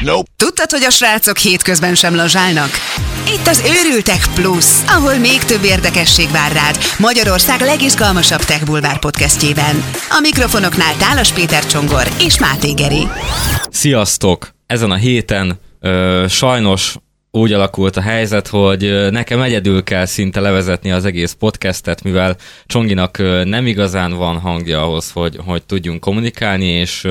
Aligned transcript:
Nope. 0.00 0.30
Tudtad, 0.36 0.70
hogy 0.70 0.84
a 0.84 0.90
srácok 0.90 1.36
hétközben 1.36 1.94
sem 1.94 2.14
lazsálnak? 2.14 2.70
Itt 3.28 3.46
az 3.46 3.62
Őrültek 3.66 4.26
Plus, 4.34 4.66
ahol 4.86 5.14
még 5.14 5.38
több 5.44 5.64
érdekesség 5.64 6.30
vár 6.30 6.52
rád 6.52 6.78
Magyarország 6.98 7.60
legizgalmasabb 7.60 8.44
Tech 8.44 8.64
Bulvár 8.64 8.98
podcastjében. 8.98 9.84
A 10.08 10.18
mikrofonoknál 10.20 10.96
Tálas 10.96 11.32
Péter 11.32 11.66
Csongor 11.66 12.08
és 12.20 12.38
Máté 12.38 12.72
Geri. 12.72 13.08
Sziasztok! 13.70 14.54
Ezen 14.66 14.90
a 14.90 14.96
héten 14.96 15.60
ö, 15.80 16.24
sajnos 16.28 16.94
úgy 17.34 17.52
alakult 17.52 17.96
a 17.96 18.00
helyzet, 18.00 18.48
hogy 18.48 19.10
nekem 19.10 19.40
egyedül 19.40 19.82
kell 19.82 20.04
szinte 20.04 20.40
levezetni 20.40 20.90
az 20.90 21.04
egész 21.04 21.32
podcastet, 21.32 22.02
mivel 22.02 22.36
Csonginak 22.66 23.18
nem 23.44 23.66
igazán 23.66 24.12
van 24.12 24.38
hangja 24.38 24.82
ahhoz, 24.82 25.10
hogy, 25.10 25.36
hogy 25.44 25.62
tudjunk 25.62 26.00
kommunikálni, 26.00 26.66
és 26.66 27.08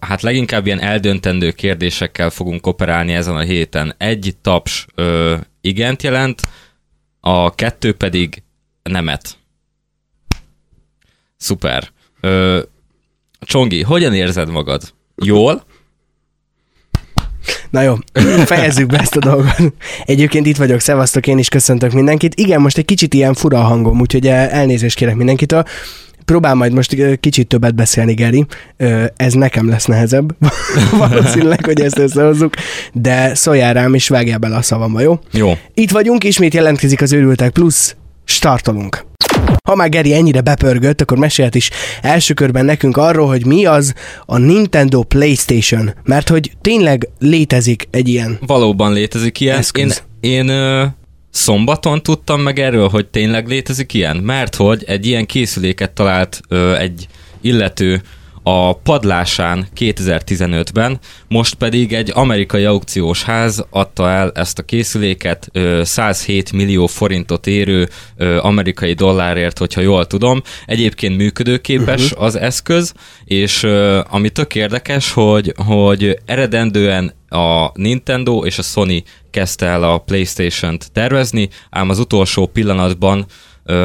hát 0.00 0.22
leginkább 0.22 0.66
ilyen 0.66 0.80
eldöntendő 0.80 1.50
kérdésekkel 1.50 2.30
fogunk 2.30 2.66
operálni 2.66 3.12
ezen 3.12 3.36
a 3.36 3.40
héten. 3.40 3.94
Egy 3.98 4.34
taps 4.42 4.86
igent 5.60 6.02
jelent, 6.02 6.42
a 7.20 7.54
kettő 7.54 7.92
pedig 7.92 8.42
nemet. 8.82 9.36
Szuper. 11.36 11.90
Csongi, 13.40 13.82
hogyan 13.82 14.14
érzed 14.14 14.50
magad? 14.50 14.82
Jól? 15.16 15.64
Na 17.70 17.82
jó, 17.82 17.94
fejezzük 18.44 18.86
be 18.86 18.98
ezt 18.98 19.16
a 19.16 19.18
dolgot. 19.18 19.72
Egyébként 20.04 20.46
itt 20.46 20.56
vagyok, 20.56 20.80
szevasztok, 20.80 21.26
én 21.26 21.38
is 21.38 21.48
köszöntök 21.48 21.92
mindenkit. 21.92 22.34
Igen, 22.34 22.60
most 22.60 22.78
egy 22.78 22.84
kicsit 22.84 23.14
ilyen 23.14 23.34
fura 23.34 23.58
a 23.58 23.62
hangom, 23.62 24.00
úgyhogy 24.00 24.26
elnézést 24.26 24.96
kérek 24.96 25.16
mindenkitől. 25.16 25.64
Próbál 26.24 26.54
majd 26.54 26.72
most 26.72 27.18
kicsit 27.20 27.46
többet 27.46 27.74
beszélni, 27.74 28.14
Geri. 28.14 28.46
Ez 29.16 29.32
nekem 29.32 29.68
lesz 29.68 29.84
nehezebb. 29.84 30.36
Valószínűleg, 31.08 31.64
hogy 31.64 31.80
ezt 31.80 31.98
összehozzuk. 31.98 32.54
De 32.92 33.34
szóljál 33.34 33.72
rám, 33.74 33.94
és 33.94 34.08
vágjál 34.08 34.38
bele 34.38 34.56
a 34.56 34.62
szavamba, 34.62 35.00
jó? 35.00 35.18
Jó. 35.32 35.52
Itt 35.74 35.90
vagyunk, 35.90 36.24
ismét 36.24 36.54
jelentkezik 36.54 37.02
az 37.02 37.12
Őrültek 37.12 37.50
Plusz. 37.50 37.96
Startolunk. 38.24 39.04
Ha 39.68 39.74
már 39.74 39.88
Geri 39.88 40.14
ennyire 40.14 40.40
bepörgött, 40.40 41.00
akkor 41.00 41.18
mesélt 41.18 41.54
is 41.54 41.70
első 42.02 42.34
körben 42.34 42.64
nekünk 42.64 42.96
arról, 42.96 43.26
hogy 43.26 43.46
mi 43.46 43.64
az 43.64 43.94
a 44.26 44.38
Nintendo 44.38 45.02
PlayStation, 45.02 45.94
mert 46.02 46.28
hogy 46.28 46.52
tényleg 46.60 47.08
létezik 47.18 47.88
egy 47.90 48.08
ilyen 48.08 48.38
Valóban 48.46 48.92
létezik 48.92 49.40
ilyen. 49.40 49.58
Eszköz. 49.58 50.02
Én, 50.20 50.30
én 50.30 50.48
ö, 50.48 50.84
szombaton 51.30 52.02
tudtam 52.02 52.40
meg 52.40 52.58
erről, 52.58 52.88
hogy 52.88 53.06
tényleg 53.06 53.48
létezik 53.48 53.94
ilyen, 53.94 54.16
mert 54.16 54.54
hogy 54.54 54.84
egy 54.86 55.06
ilyen 55.06 55.26
készüléket 55.26 55.90
talált 55.90 56.40
ö, 56.48 56.76
egy 56.76 57.06
illető 57.40 58.02
a 58.46 58.72
padlásán 58.72 59.66
2015-ben, 59.76 60.98
most 61.28 61.54
pedig 61.54 61.92
egy 61.92 62.10
amerikai 62.14 62.64
aukciós 62.64 63.22
ház 63.22 63.64
adta 63.70 64.10
el 64.10 64.32
ezt 64.34 64.58
a 64.58 64.62
készüléket 64.62 65.50
107 65.82 66.52
millió 66.52 66.86
forintot 66.86 67.46
érő 67.46 67.88
amerikai 68.40 68.92
dollárért, 68.92 69.58
hogyha 69.58 69.80
jól 69.80 70.06
tudom. 70.06 70.42
Egyébként 70.66 71.16
működőképes 71.16 72.04
uh-huh. 72.04 72.24
az 72.24 72.36
eszköz, 72.36 72.92
és 73.24 73.62
ami 74.08 74.30
tök 74.30 74.54
érdekes, 74.54 75.12
hogy, 75.12 75.54
hogy 75.66 76.18
eredendően 76.26 77.14
a 77.28 77.70
Nintendo 77.74 78.44
és 78.44 78.58
a 78.58 78.62
Sony 78.62 79.02
kezdte 79.30 79.66
el 79.66 79.82
a 79.82 79.98
PlayStation-t 79.98 80.92
tervezni, 80.92 81.48
ám 81.70 81.88
az 81.88 81.98
utolsó 81.98 82.46
pillanatban 82.46 83.26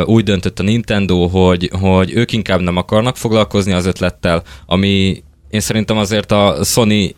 úgy 0.05 0.23
döntött 0.23 0.59
a 0.59 0.63
Nintendo, 0.63 1.27
hogy, 1.27 1.71
hogy 1.81 2.11
ők 2.13 2.31
inkább 2.31 2.61
nem 2.61 2.77
akarnak 2.77 3.17
foglalkozni 3.17 3.71
az 3.71 3.85
ötlettel, 3.85 4.43
ami 4.65 5.23
én 5.49 5.59
szerintem 5.59 5.97
azért 5.97 6.31
a 6.31 6.57
Sony 6.63 7.15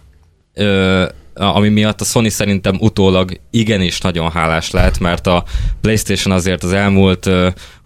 ami 1.33 1.69
miatt 1.69 2.01
a 2.01 2.05
Sony 2.05 2.29
szerintem 2.29 2.77
utólag 2.79 3.39
igenis 3.51 4.01
nagyon 4.01 4.31
hálás 4.31 4.71
lehet, 4.71 4.99
mert 4.99 5.27
a 5.27 5.43
PlayStation 5.81 6.35
azért 6.35 6.63
az 6.63 6.73
elmúlt 6.73 7.29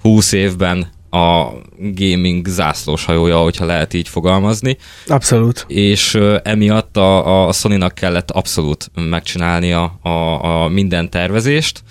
20 0.02 0.32
évben 0.32 0.94
a 1.10 1.52
gaming 1.80 2.48
zászlós 2.48 3.06
hajója, 3.06 3.38
hogyha 3.38 3.66
lehet 3.66 3.94
így 3.94 4.08
fogalmazni. 4.08 4.78
Abszolút. 5.08 5.66
És 5.68 6.20
emiatt 6.44 6.98
a, 6.98 7.48
a 7.48 7.52
Sony-nak 7.52 7.94
kellett 7.94 8.32
abszolút 8.32 8.92
megcsinálni 8.96 9.74
a, 9.74 10.00
a, 10.02 10.10
a 10.64 10.68
minden 10.68 11.10
tervezést, 11.10 11.84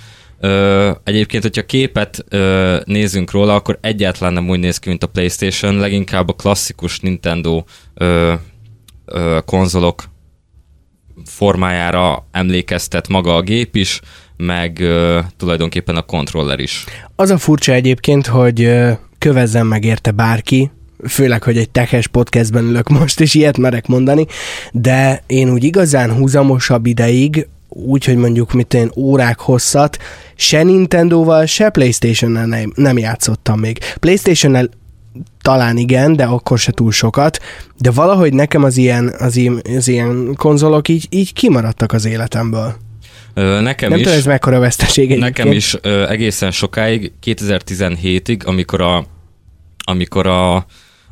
Ö, 0.45 0.91
egyébként, 1.05 1.43
hogyha 1.43 1.67
képet 1.67 2.25
ö, 2.29 2.77
nézünk 2.85 3.31
róla, 3.31 3.55
akkor 3.55 3.79
egyáltalán 3.81 4.33
nem 4.33 4.49
úgy 4.49 4.59
néz 4.59 4.79
ki, 4.79 4.89
mint 4.89 5.03
a 5.03 5.07
PlayStation, 5.07 5.77
leginkább 5.77 6.29
a 6.29 6.33
klasszikus 6.33 7.01
Nintendo 7.01 7.65
ö, 7.95 8.33
ö, 9.05 9.39
konzolok 9.45 10.05
formájára 11.25 12.27
emlékeztet 12.31 13.09
maga 13.09 13.35
a 13.35 13.43
gép 13.43 13.77
is, 13.77 14.01
meg 14.37 14.81
ö, 14.81 15.21
tulajdonképpen 15.37 15.97
a 15.97 16.03
kontroller 16.03 16.61
is. 16.61 16.85
Az 17.17 17.31
a 17.31 17.39
furcsa 17.39 17.73
egyébként, 17.73 18.27
hogy 18.27 18.71
kövezzen 19.19 19.67
meg 19.67 19.99
bárki, 20.15 20.71
főleg, 21.09 21.43
hogy 21.43 21.57
egy 21.57 21.71
tehes 21.71 22.07
podcastben 22.07 22.65
ülök 22.65 22.89
most, 22.89 23.21
és 23.21 23.35
ilyet 23.35 23.59
merek 23.59 23.87
mondani, 23.87 24.27
de 24.73 25.23
én 25.27 25.51
úgy 25.51 25.65
igazán 25.65 26.13
húzamosabb 26.13 26.87
ideig 26.87 27.49
úgy, 27.75 28.05
hogy 28.05 28.17
mondjuk 28.17 28.53
mit 28.53 28.75
én 28.75 28.91
órák 28.97 29.39
hosszat, 29.39 29.99
se 30.37 30.63
Nintendo-val, 30.63 31.47
se 31.47 31.71
Playstation-nel 31.71 32.47
nem, 32.47 32.73
nem 32.75 32.99
játszottam 32.99 33.61
még. 33.61 33.79
Playstation-nel 33.99 34.69
talán 35.43 35.77
igen, 35.77 36.17
de 36.17 36.25
akkor 36.25 36.59
se 36.59 36.73
túl 36.73 36.93
sokat, 36.93 37.39
de 37.79 37.91
valahogy 37.91 38.33
nekem 38.33 38.63
az 38.63 38.77
ilyen, 38.77 39.15
az 39.19 39.37
ilyen, 39.37 39.63
az 39.77 39.89
ilyen 39.89 40.35
konzolok 40.37 40.89
így, 40.89 41.07
így 41.11 41.33
kimaradtak 41.33 41.93
az 41.93 42.05
életemből. 42.05 42.75
Nekem 43.35 43.89
Nem 43.89 43.99
is, 43.99 44.05
tudom, 44.05 44.19
ez 44.19 44.27
mekkora 44.27 44.59
veszteség 44.59 45.05
egyébként. 45.11 45.37
Nekem 45.37 45.53
is 45.53 45.77
ö, 45.81 46.09
egészen 46.09 46.51
sokáig, 46.51 47.13
2017-ig, 47.25 48.45
amikor 48.45 48.81
a, 48.81 49.07
amikor 49.85 50.27
a, 50.27 50.67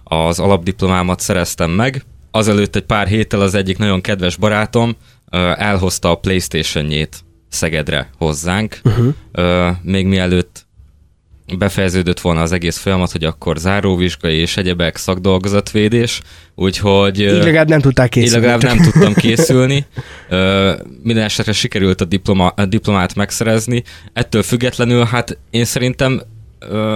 az 0.05 0.39
alapdiplomámat 0.39 1.21
szereztem 1.21 1.71
meg, 1.71 2.05
azelőtt 2.31 2.77
egy 2.77 2.83
pár 2.83 3.06
héttel 3.06 3.41
az 3.41 3.55
egyik 3.55 3.79
nagyon 3.79 4.00
kedves 4.00 4.37
barátom 4.37 4.97
elhozta 5.56 6.10
a 6.10 6.15
Playstation-jét 6.15 7.16
Szegedre 7.48 8.10
hozzánk, 8.19 8.81
uh-huh. 8.84 9.76
még 9.82 10.06
mielőtt 10.06 10.66
befejeződött 11.59 12.20
volna 12.20 12.41
az 12.41 12.53
egész 12.53 12.78
folyamat, 12.78 13.12
hogy 13.12 13.25
akkor 13.25 13.56
záróvizsgai 13.56 14.37
és 14.37 14.56
egyebek 14.56 14.97
szakdolgozatvédés, 14.97 16.20
úgyhogy... 16.54 17.20
Így 17.20 17.31
legalább 17.31 17.69
nem 17.69 17.81
tudták 17.81 18.09
készülni. 18.09 18.37
Így 18.37 18.43
legalább 18.43 18.76
nem 18.76 18.91
tudtam 18.91 19.15
készülni. 19.15 19.87
Minden 21.03 21.25
esetre 21.25 21.53
sikerült 21.53 22.00
a, 22.00 22.04
diploma, 22.04 22.49
a 22.49 22.64
diplomát 22.64 23.14
megszerezni. 23.14 23.82
Ettől 24.12 24.43
függetlenül, 24.43 25.04
hát 25.04 25.38
én 25.50 25.64
szerintem 25.64 26.22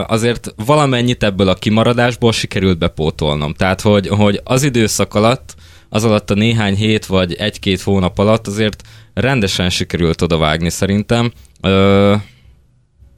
azért 0.06 0.54
valamennyit 0.66 1.22
ebből 1.22 1.48
a 1.48 1.54
kimaradásból 1.54 2.32
sikerült 2.32 2.78
bepótolnom. 2.78 3.54
Tehát, 3.54 3.80
hogy, 3.80 4.08
hogy 4.08 4.40
az 4.44 4.62
időszak 4.62 5.14
alatt 5.14 5.54
az 5.96 6.04
alatt 6.04 6.30
a 6.30 6.34
néhány 6.34 6.74
hét 6.74 7.06
vagy 7.06 7.34
egy-két 7.34 7.80
hónap 7.80 8.18
alatt 8.18 8.46
azért 8.46 8.82
rendesen 9.14 9.70
sikerült 9.70 10.22
odavágni 10.22 10.70
szerintem. 10.70 11.32
Ö, 11.60 12.14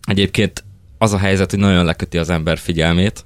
egyébként 0.06 0.64
az 0.98 1.12
a 1.12 1.18
helyzet, 1.18 1.50
hogy 1.50 1.60
nagyon 1.60 1.84
leköti 1.84 2.18
az 2.18 2.30
ember 2.30 2.58
figyelmét, 2.58 3.24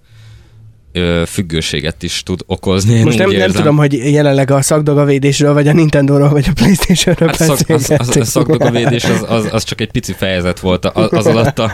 ö, 0.92 1.22
függőséget 1.26 2.02
is 2.02 2.22
tud 2.22 2.40
okozni. 2.46 2.94
Én 2.94 3.04
Most 3.04 3.18
nem, 3.18 3.30
nem 3.30 3.50
tudom, 3.50 3.76
hogy 3.76 3.92
jelenleg 3.92 4.50
a 4.50 4.62
szakdogavédésről, 4.62 5.52
vagy 5.52 5.68
a 5.68 5.72
Nintendo-ról, 5.72 6.28
vagy 6.28 6.46
a 6.48 6.52
Playstation-ről 6.52 7.28
hát 7.28 7.36
szak, 7.36 7.68
az, 7.68 7.92
az, 7.98 8.16
a 8.16 8.24
szakdogavédés 8.24 9.04
az, 9.04 9.24
az, 9.28 9.48
az, 9.52 9.64
csak 9.64 9.80
egy 9.80 9.90
pici 9.90 10.12
fejezet 10.12 10.60
volt 10.60 10.84
az 10.84 11.26
alatt 11.26 11.58
a, 11.58 11.72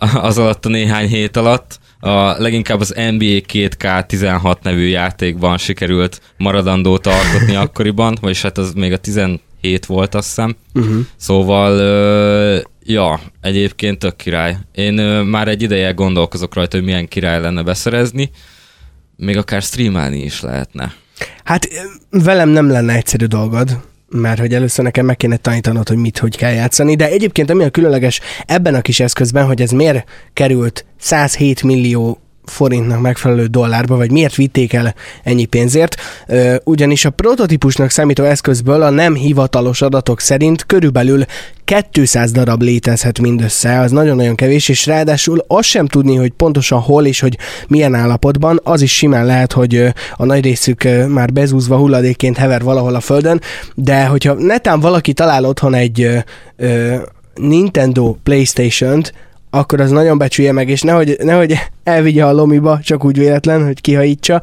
az 0.28 0.38
alatt 0.38 0.64
a 0.64 0.68
néhány 0.68 1.08
hét 1.08 1.36
alatt 1.36 1.78
a, 2.00 2.40
leginkább 2.40 2.80
az 2.80 2.88
NBA 2.88 3.40
2K16 3.52 4.56
nevű 4.62 4.86
játékban 4.86 5.58
sikerült 5.58 6.20
maradandót 6.36 7.06
alkotni 7.06 7.54
akkoriban, 7.64 8.18
vagyis 8.20 8.42
hát 8.42 8.58
az 8.58 8.72
még 8.72 8.92
a 8.92 8.96
17 8.96 9.86
volt, 9.86 10.14
azt 10.14 10.26
hiszem. 10.26 10.56
Uh-huh. 10.74 10.98
Szóval, 11.16 11.78
ö, 11.78 12.58
ja, 12.82 13.20
egyébként 13.40 13.98
tök 13.98 14.16
király. 14.16 14.56
Én 14.74 14.98
ö, 14.98 15.22
már 15.22 15.48
egy 15.48 15.62
ideje 15.62 15.90
gondolkozok 15.90 16.54
rajta, 16.54 16.76
hogy 16.76 16.86
milyen 16.86 17.08
király 17.08 17.40
lenne 17.40 17.62
beszerezni, 17.62 18.30
még 19.16 19.36
akár 19.36 19.62
streamálni 19.62 20.22
is 20.22 20.40
lehetne. 20.40 20.94
Hát 21.44 21.68
velem 22.10 22.48
nem 22.48 22.70
lenne 22.70 22.94
egyszerű 22.94 23.24
dolgod 23.24 23.78
mert 24.08 24.38
hogy 24.40 24.54
először 24.54 24.84
nekem 24.84 25.06
meg 25.06 25.16
kéne 25.16 25.36
tanítanod, 25.36 25.88
hogy 25.88 25.96
mit, 25.96 26.18
hogy 26.18 26.36
kell 26.36 26.52
játszani, 26.52 26.94
de 26.94 27.08
egyébként 27.08 27.50
ami 27.50 27.64
a 27.64 27.70
különleges 27.70 28.20
ebben 28.46 28.74
a 28.74 28.80
kis 28.80 29.00
eszközben, 29.00 29.46
hogy 29.46 29.62
ez 29.62 29.70
miért 29.70 30.08
került 30.32 30.84
107 30.98 31.62
millió 31.62 32.18
forintnak 32.48 33.00
megfelelő 33.00 33.46
dollárba, 33.46 33.96
vagy 33.96 34.10
miért 34.10 34.34
vitték 34.34 34.72
el 34.72 34.94
ennyi 35.22 35.44
pénzért, 35.44 35.96
ugyanis 36.64 37.04
a 37.04 37.10
prototípusnak 37.10 37.90
számító 37.90 38.24
eszközből 38.24 38.82
a 38.82 38.90
nem 38.90 39.14
hivatalos 39.14 39.82
adatok 39.82 40.20
szerint 40.20 40.66
körülbelül 40.66 41.24
200 41.90 42.30
darab 42.30 42.62
létezhet 42.62 43.20
mindössze, 43.20 43.80
az 43.80 43.90
nagyon-nagyon 43.90 44.34
kevés, 44.34 44.68
és 44.68 44.86
ráadásul 44.86 45.44
azt 45.46 45.68
sem 45.68 45.86
tudni, 45.86 46.16
hogy 46.16 46.30
pontosan 46.30 46.80
hol 46.80 47.06
és 47.06 47.20
hogy 47.20 47.38
milyen 47.68 47.94
állapotban, 47.94 48.60
az 48.62 48.82
is 48.82 48.96
simán 48.96 49.26
lehet, 49.26 49.52
hogy 49.52 49.92
a 50.16 50.24
nagy 50.24 50.42
részük 50.42 50.88
már 51.08 51.32
bezúzva 51.32 51.76
hulladékként 51.76 52.36
hever 52.36 52.62
valahol 52.62 52.94
a 52.94 53.00
földön, 53.00 53.40
de 53.74 54.06
hogyha 54.06 54.32
netán 54.32 54.80
valaki 54.80 55.12
talál 55.12 55.44
otthon 55.44 55.74
egy 55.74 56.24
Nintendo 57.34 58.16
Playstation-t, 58.22 59.12
akkor 59.50 59.80
az 59.80 59.90
nagyon 59.90 60.18
becsülje 60.18 60.52
meg, 60.52 60.68
és 60.68 60.80
nehogy, 60.80 61.16
nehogy 61.22 61.58
elvigye 61.84 62.24
a 62.24 62.32
lomiba, 62.32 62.80
csak 62.82 63.04
úgy 63.04 63.18
véletlen, 63.18 63.64
hogy 63.64 63.80
kihajítsa, 63.80 64.42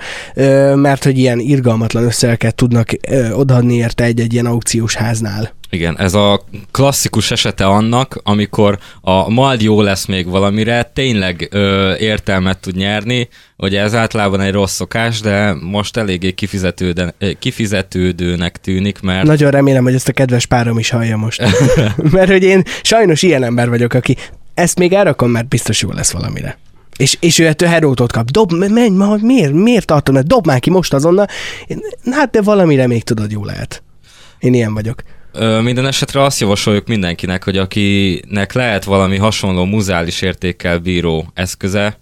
mert 0.75 1.03
hogy 1.03 1.17
ilyen 1.17 1.39
irgalmatlan 1.39 2.03
összegeket 2.03 2.55
tudnak 2.55 2.89
odaadni 3.33 3.75
érte 3.75 4.03
egy-egy 4.03 4.33
ilyen 4.33 4.45
aukciós 4.45 4.95
háznál. 4.95 5.53
Igen, 5.69 5.99
ez 5.99 6.13
a 6.13 6.41
klasszikus 6.71 7.31
esete 7.31 7.65
annak, 7.65 8.19
amikor 8.23 8.77
a 9.01 9.29
majd 9.29 9.61
jó 9.61 9.81
lesz 9.81 10.05
még 10.05 10.27
valamire, 10.27 10.91
tényleg 10.93 11.47
ö, 11.51 11.95
értelmet 11.95 12.59
tud 12.59 12.75
nyerni, 12.75 13.27
hogy 13.57 13.75
ez 13.75 13.95
általában 13.95 14.41
egy 14.41 14.51
rossz 14.51 14.73
szokás, 14.73 15.19
de 15.19 15.53
most 15.53 15.97
eléggé 15.97 16.31
kifizetődő, 16.31 17.13
kifizetődőnek 17.39 18.57
tűnik, 18.57 19.01
mert... 19.01 19.25
Nagyon 19.25 19.51
remélem, 19.51 19.83
hogy 19.83 19.93
ezt 19.93 20.07
a 20.07 20.13
kedves 20.13 20.45
párom 20.45 20.79
is 20.79 20.89
hallja 20.89 21.17
most. 21.17 21.41
mert 22.11 22.31
hogy 22.31 22.43
én 22.43 22.63
sajnos 22.81 23.21
ilyen 23.21 23.43
ember 23.43 23.69
vagyok, 23.69 23.93
aki 23.93 24.15
ezt 24.55 24.79
még 24.79 24.93
elrakom, 24.93 25.31
mert 25.31 25.47
biztos 25.47 25.81
jó 25.81 25.91
lesz 25.91 26.11
valamire. 26.11 26.57
És, 26.97 27.17
és 27.19 27.39
ő 27.39 27.47
ettől 27.47 27.69
herótot 27.69 28.11
kap. 28.11 28.31
Dob, 28.31 28.53
menj, 28.53 28.89
ma, 28.89 29.17
miért, 29.21 29.53
miért 29.53 29.85
tartom, 29.85 30.17
dob 30.23 30.45
már 30.45 30.59
ki 30.59 30.69
most 30.69 30.93
azonnal. 30.93 31.27
Hát 32.11 32.29
de 32.31 32.41
valamire 32.41 32.87
még 32.87 33.03
tudod, 33.03 33.31
jó 33.31 33.45
lehet. 33.45 33.83
Én 34.39 34.53
ilyen 34.53 34.73
vagyok. 34.73 35.01
Ö, 35.31 35.61
minden 35.61 35.85
esetre 35.85 36.23
azt 36.23 36.39
javasoljuk 36.39 36.87
mindenkinek, 36.87 37.43
hogy 37.43 37.57
akinek 37.57 38.53
lehet 38.53 38.83
valami 38.83 39.17
hasonló 39.17 39.65
muzális 39.65 40.21
értékkel 40.21 40.79
bíró 40.79 41.31
eszköze, 41.33 41.99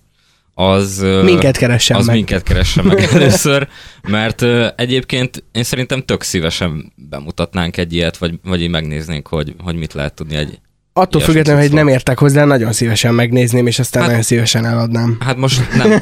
az... 0.56 1.06
Minket 1.24 1.58
keressen 1.58 1.98
az 1.98 2.06
meg. 2.06 2.16
minket 2.16 2.44
keressen 2.44 2.86
meg 2.86 3.00
először, 3.14 3.68
mert 4.08 4.42
ö, 4.42 4.68
egyébként 4.76 5.44
én 5.52 5.64
szerintem 5.64 6.02
tök 6.02 6.22
szívesen 6.22 6.94
bemutatnánk 6.96 7.78
egy 7.78 7.94
ilyet, 7.94 8.18
vagy, 8.18 8.40
vagy 8.44 8.62
így 8.62 8.70
megnéznénk, 8.70 9.28
hogy, 9.28 9.56
hogy 9.64 9.76
mit 9.76 9.94
lehet 9.94 10.14
tudni 10.14 10.36
egy, 10.36 10.60
Attól 10.94 11.22
függetlenül, 11.22 11.62
hogy 11.62 11.72
nem 11.72 11.88
értek 11.88 12.20
hozzá, 12.20 12.46
nagyon 12.46 12.72
szívesen 12.72 13.14
megnézném, 13.14 13.68
és 13.68 13.80
aztán 13.80 14.02
hát, 14.02 14.10
nagyon 14.12 14.26
szívesen 14.26 14.66
eladnám. 14.66 15.18
Hát 15.20 15.38
most 15.38 15.62
nem. 15.76 16.00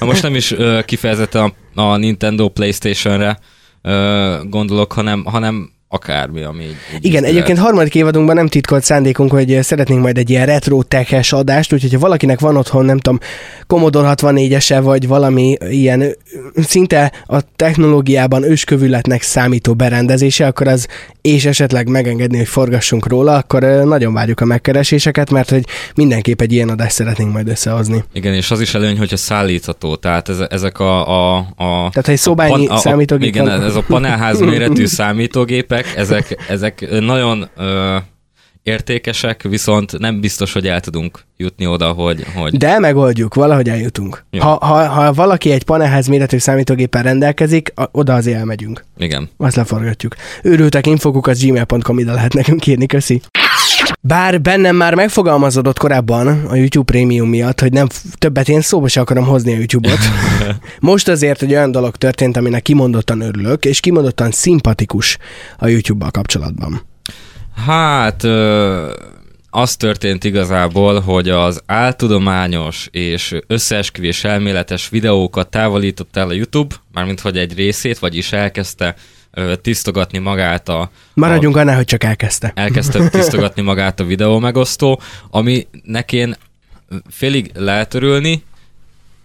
most 0.08 0.22
nem 0.22 0.34
is 0.34 0.50
uh, 0.50 0.84
kifejezetten 0.84 1.52
a, 1.74 1.80
a 1.80 1.96
Nintendo 1.96 2.48
Playstation-re 2.48 3.38
uh, 3.82 4.48
gondolok, 4.48 4.92
hanem, 4.92 5.24
hanem 5.24 5.70
akármi, 5.88 6.42
ami 6.42 6.62
így, 6.62 6.76
így 6.94 7.04
Igen, 7.04 7.24
egyébként 7.24 7.48
lehet. 7.48 7.64
harmadik 7.64 7.94
évadunkban 7.94 8.34
nem 8.34 8.48
titkolt 8.48 8.84
szándékunk, 8.84 9.30
hogy 9.30 9.58
szeretnénk 9.62 10.02
majd 10.02 10.18
egy 10.18 10.30
ilyen 10.30 10.46
retro 10.46 10.82
tekes 10.82 11.32
adást, 11.32 11.72
úgyhogy 11.72 11.92
ha 11.92 11.98
valakinek 11.98 12.40
van 12.40 12.56
otthon, 12.56 12.84
nem 12.84 12.98
tudom, 12.98 13.18
Commodore 13.66 14.14
64-ese, 14.14 14.80
vagy 14.82 15.06
valami 15.06 15.56
ilyen 15.70 16.16
szinte 16.54 17.12
a 17.26 17.38
technológiában 17.56 18.42
őskövületnek 18.42 19.22
számító 19.22 19.74
berendezése, 19.74 20.46
akkor 20.46 20.68
az 20.68 20.86
és 21.28 21.44
esetleg 21.44 21.88
megengedni, 21.88 22.36
hogy 22.36 22.48
forgassunk 22.48 23.06
róla, 23.08 23.34
akkor 23.34 23.62
nagyon 23.62 24.12
várjuk 24.12 24.40
a 24.40 24.44
megkereséseket, 24.44 25.30
mert 25.30 25.50
hogy 25.50 25.64
mindenképp 25.94 26.40
egy 26.40 26.52
ilyen 26.52 26.68
adást 26.68 26.94
szeretnénk 26.94 27.32
majd 27.32 27.48
összehozni. 27.48 28.04
Igen, 28.12 28.34
és 28.34 28.50
az 28.50 28.60
is 28.60 28.74
előny, 28.74 28.98
hogyha 28.98 29.16
szállítható, 29.16 29.96
tehát 29.96 30.28
ez, 30.28 30.38
ezek 30.50 30.78
a, 30.78 31.08
a, 31.08 31.36
a... 31.38 31.90
Tehát, 31.90 32.08
egy 32.08 32.18
szobányi 32.18 32.66
a, 32.66 32.68
pan, 32.68 32.78
számítógép... 32.78 33.28
Igen, 33.28 33.48
ez 33.48 33.74
a 33.74 33.82
panelház 33.86 34.40
méretű 34.40 34.86
számítógépek, 35.00 35.77
ezek, 35.96 36.44
ezek 36.48 37.00
nagyon... 37.00 37.48
Ö, 37.56 37.96
értékesek, 38.68 39.42
viszont 39.42 39.98
nem 39.98 40.20
biztos, 40.20 40.52
hogy 40.52 40.66
el 40.66 40.80
tudunk 40.80 41.20
jutni 41.36 41.66
oda, 41.66 41.92
hogy... 41.92 42.24
hogy... 42.34 42.56
De 42.56 42.78
megoldjuk, 42.78 43.34
valahogy 43.34 43.68
eljutunk. 43.68 44.24
Ha, 44.38 44.58
ha, 44.66 44.88
ha 44.88 45.12
valaki 45.12 45.50
egy 45.50 45.64
panelház 45.64 46.06
méretű 46.06 46.38
számítógéppel 46.38 47.02
rendelkezik, 47.02 47.72
a, 47.74 47.88
oda 47.92 48.14
azért 48.14 48.38
elmegyünk. 48.38 48.84
Igen. 48.96 49.28
Azt 49.36 49.56
leforgatjuk. 49.56 50.14
Őrültek 50.42 50.86
infokuk, 50.86 51.26
az 51.26 51.44
gmail.com 51.44 51.98
ide 51.98 52.12
lehet 52.12 52.32
nekünk 52.32 52.66
írni, 52.66 52.86
köszi. 52.86 53.22
Bár 54.00 54.40
bennem 54.40 54.76
már 54.76 54.94
megfogalmazódott 54.94 55.78
korábban 55.78 56.26
a 56.26 56.54
YouTube 56.54 56.92
Premium 56.92 57.28
miatt, 57.28 57.60
hogy 57.60 57.72
nem 57.72 57.86
többet 58.14 58.48
én 58.48 58.60
szóba 58.60 58.88
se 58.88 59.00
akarom 59.00 59.24
hozni 59.24 59.52
a 59.52 59.56
YouTube-ot. 59.56 59.98
Most 60.80 61.08
azért 61.08 61.42
egy 61.42 61.52
olyan 61.52 61.72
dolog 61.72 61.96
történt, 61.96 62.36
aminek 62.36 62.62
kimondottan 62.62 63.20
örülök, 63.20 63.64
és 63.64 63.80
kimondottan 63.80 64.30
szimpatikus 64.30 65.18
a 65.58 65.66
YouTube-bal 65.66 66.10
kapcsolatban. 66.10 66.82
Hát 67.66 68.24
ö, 68.24 68.92
az 69.50 69.76
történt 69.76 70.24
igazából, 70.24 71.00
hogy 71.00 71.28
az 71.28 71.62
áltudományos 71.66 72.88
és 72.90 73.34
összeesküvés 73.46 74.24
elméletes 74.24 74.88
videókat 74.88 75.48
távolított 75.50 76.16
el 76.16 76.28
a 76.28 76.32
YouTube, 76.32 76.74
mármint 76.92 77.20
hogy 77.20 77.36
egy 77.36 77.54
részét, 77.54 77.98
vagyis 77.98 78.32
elkezdte 78.32 78.94
tisztogatni 79.62 80.18
magát 80.18 80.68
a... 80.68 80.90
Maradjunk 81.14 81.56
a, 81.56 81.60
annál, 81.60 81.76
hogy 81.76 81.84
csak 81.84 82.04
elkezdte. 82.04 82.52
Elkezdte 82.54 83.08
tisztogatni 83.18 83.62
magát 83.62 84.00
a 84.00 84.04
videó 84.04 84.38
megosztó, 84.38 85.00
ami 85.30 85.66
nekén 85.82 86.36
félig 87.10 87.50
lehet 87.54 87.94
örülni, 87.94 88.42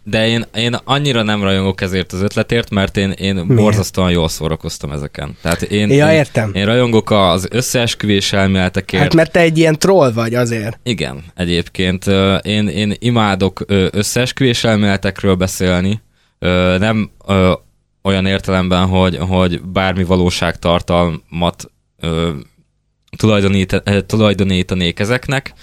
de 0.06 0.27
én, 0.27 0.45
én 0.56 0.75
annyira 0.83 1.21
nem 1.21 1.44
rajongok 1.44 1.81
ezért 1.81 2.13
az 2.13 2.21
ötletért, 2.21 2.69
mert 2.69 2.98
én, 2.98 3.12
én 3.12 3.33
Miért? 3.33 3.56
borzasztóan 3.56 4.12
jól 4.12 4.30
szórakoztam 4.30 4.92
ezeken. 4.92 5.38
Tehát 5.42 5.62
én, 5.62 5.89
ja, 5.89 6.07
én, 6.07 6.13
értem. 6.13 6.51
én 6.54 6.65
rajongok 6.65 7.12
az 7.12 7.48
összeesküvés 7.51 8.33
elméletekért. 8.33 9.04
Hát 9.04 9.13
mert 9.13 9.31
te 9.31 9.39
egy 9.39 9.57
ilyen 9.57 9.80
troll 9.80 10.12
vagy 10.12 10.36
azért. 10.36 10.80
Igen, 10.83 11.24
egyébként. 11.36 12.06
Én, 12.42 12.68
én 12.68 12.94
imádok 13.00 13.65
összeesküvés 13.92 14.63
elméletekről 14.63 15.36
beszélni. 15.36 16.01
Nem 16.77 17.12
olyan 18.03 18.25
értelemben, 18.25 18.88
hogy, 18.88 19.17
hogy 19.17 19.61
bármi 19.61 20.03
valóságtartalmat 20.03 21.71
tulajdonít, 23.17 23.83
tulajdonítanék 24.05 25.00
ezeknek, 25.00 25.53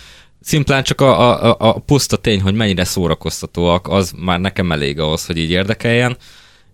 Szimplán 0.41 0.83
csak 0.83 1.01
a, 1.01 1.45
a, 1.51 1.57
a 1.59 1.79
puszta 1.79 2.17
tény, 2.17 2.41
hogy 2.41 2.55
mennyire 2.55 2.85
szórakoztatóak, 2.85 3.89
az 3.89 4.13
már 4.17 4.41
nekem 4.41 4.73
elég 4.73 4.99
ahhoz, 4.99 5.27
hogy 5.27 5.39
így 5.39 5.51
érdekeljen. 5.51 6.17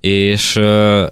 És 0.01 0.57
uh, 0.57 1.07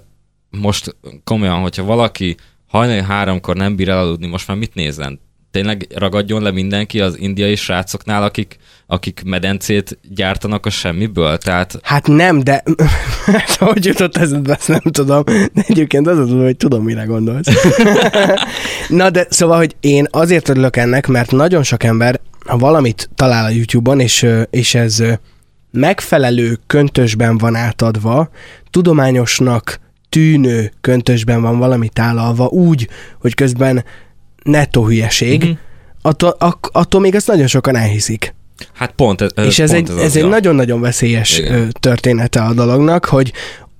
most 0.49 0.95
komolyan, 1.23 1.59
hogyha 1.61 1.83
valaki 1.83 2.35
hajnali 2.67 3.01
háromkor 3.01 3.55
nem 3.55 3.75
bír 3.75 3.89
elaludni, 3.89 4.27
most 4.27 4.47
már 4.47 4.57
mit 4.57 4.75
nézzen? 4.75 5.19
Tényleg 5.55 5.87
ragadjon 5.95 6.41
le 6.41 6.51
mindenki 6.51 6.99
az 6.99 7.19
indiai 7.19 7.55
srácoknál, 7.55 8.23
akik, 8.23 8.57
akik 8.87 9.21
medencét 9.25 9.97
gyártanak 10.15 10.65
a 10.65 10.69
semmiből? 10.69 11.37
Tehát... 11.37 11.79
Hát 11.83 12.07
nem, 12.07 12.39
de 12.39 12.63
hogy 13.57 13.85
jutott 13.85 14.17
eszedbe, 14.17 14.53
ezt 14.53 14.67
nem 14.67 14.79
tudom. 14.79 15.23
De 15.25 15.63
egyébként 15.67 16.07
az 16.07 16.19
az, 16.19 16.29
hogy 16.29 16.57
tudom, 16.57 16.83
mire 16.83 17.03
gondolsz. 17.03 17.47
Na 18.89 19.09
de 19.09 19.27
szóval, 19.29 19.57
hogy 19.57 19.75
én 19.79 20.07
azért 20.11 20.49
örülök 20.49 20.75
ennek, 20.77 21.07
mert 21.07 21.31
nagyon 21.31 21.63
sok 21.63 21.83
ember 21.83 22.19
ha 22.45 22.57
valamit 22.57 23.09
talál 23.15 23.45
a 23.45 23.49
YouTube-on, 23.49 23.99
és, 23.99 24.27
és 24.49 24.75
ez 24.75 25.03
megfelelő 25.71 26.59
köntösben 26.67 27.37
van 27.37 27.55
átadva, 27.55 28.29
tudományosnak 28.69 29.79
tűnő 30.09 30.71
köntösben 30.81 31.41
van 31.41 31.57
valami 31.57 31.89
tálalva, 31.89 32.45
úgy, 32.45 32.89
hogy 33.19 33.33
közben 33.33 33.83
nettó 34.45 34.85
hülyeség, 34.85 35.41
uh-huh. 35.41 35.57
attól, 36.01 36.35
ak- 36.39 36.69
attól 36.71 37.01
még 37.01 37.15
azt 37.15 37.27
nagyon 37.27 37.47
sokan 37.47 37.75
elhiszik. 37.75 38.35
Hát 38.73 38.91
pont 38.91 39.21
ez, 39.21 39.45
És 39.45 39.59
ez, 39.59 39.71
pont 39.71 39.89
egy, 39.89 39.95
ez, 39.97 40.03
ez 40.03 40.15
egy 40.15 40.27
nagyon-nagyon 40.27 40.81
veszélyes 40.81 41.37
Igen. 41.39 41.73
története 41.79 42.41
a 42.41 42.53
dolognak, 42.53 43.05
hogy 43.05 43.33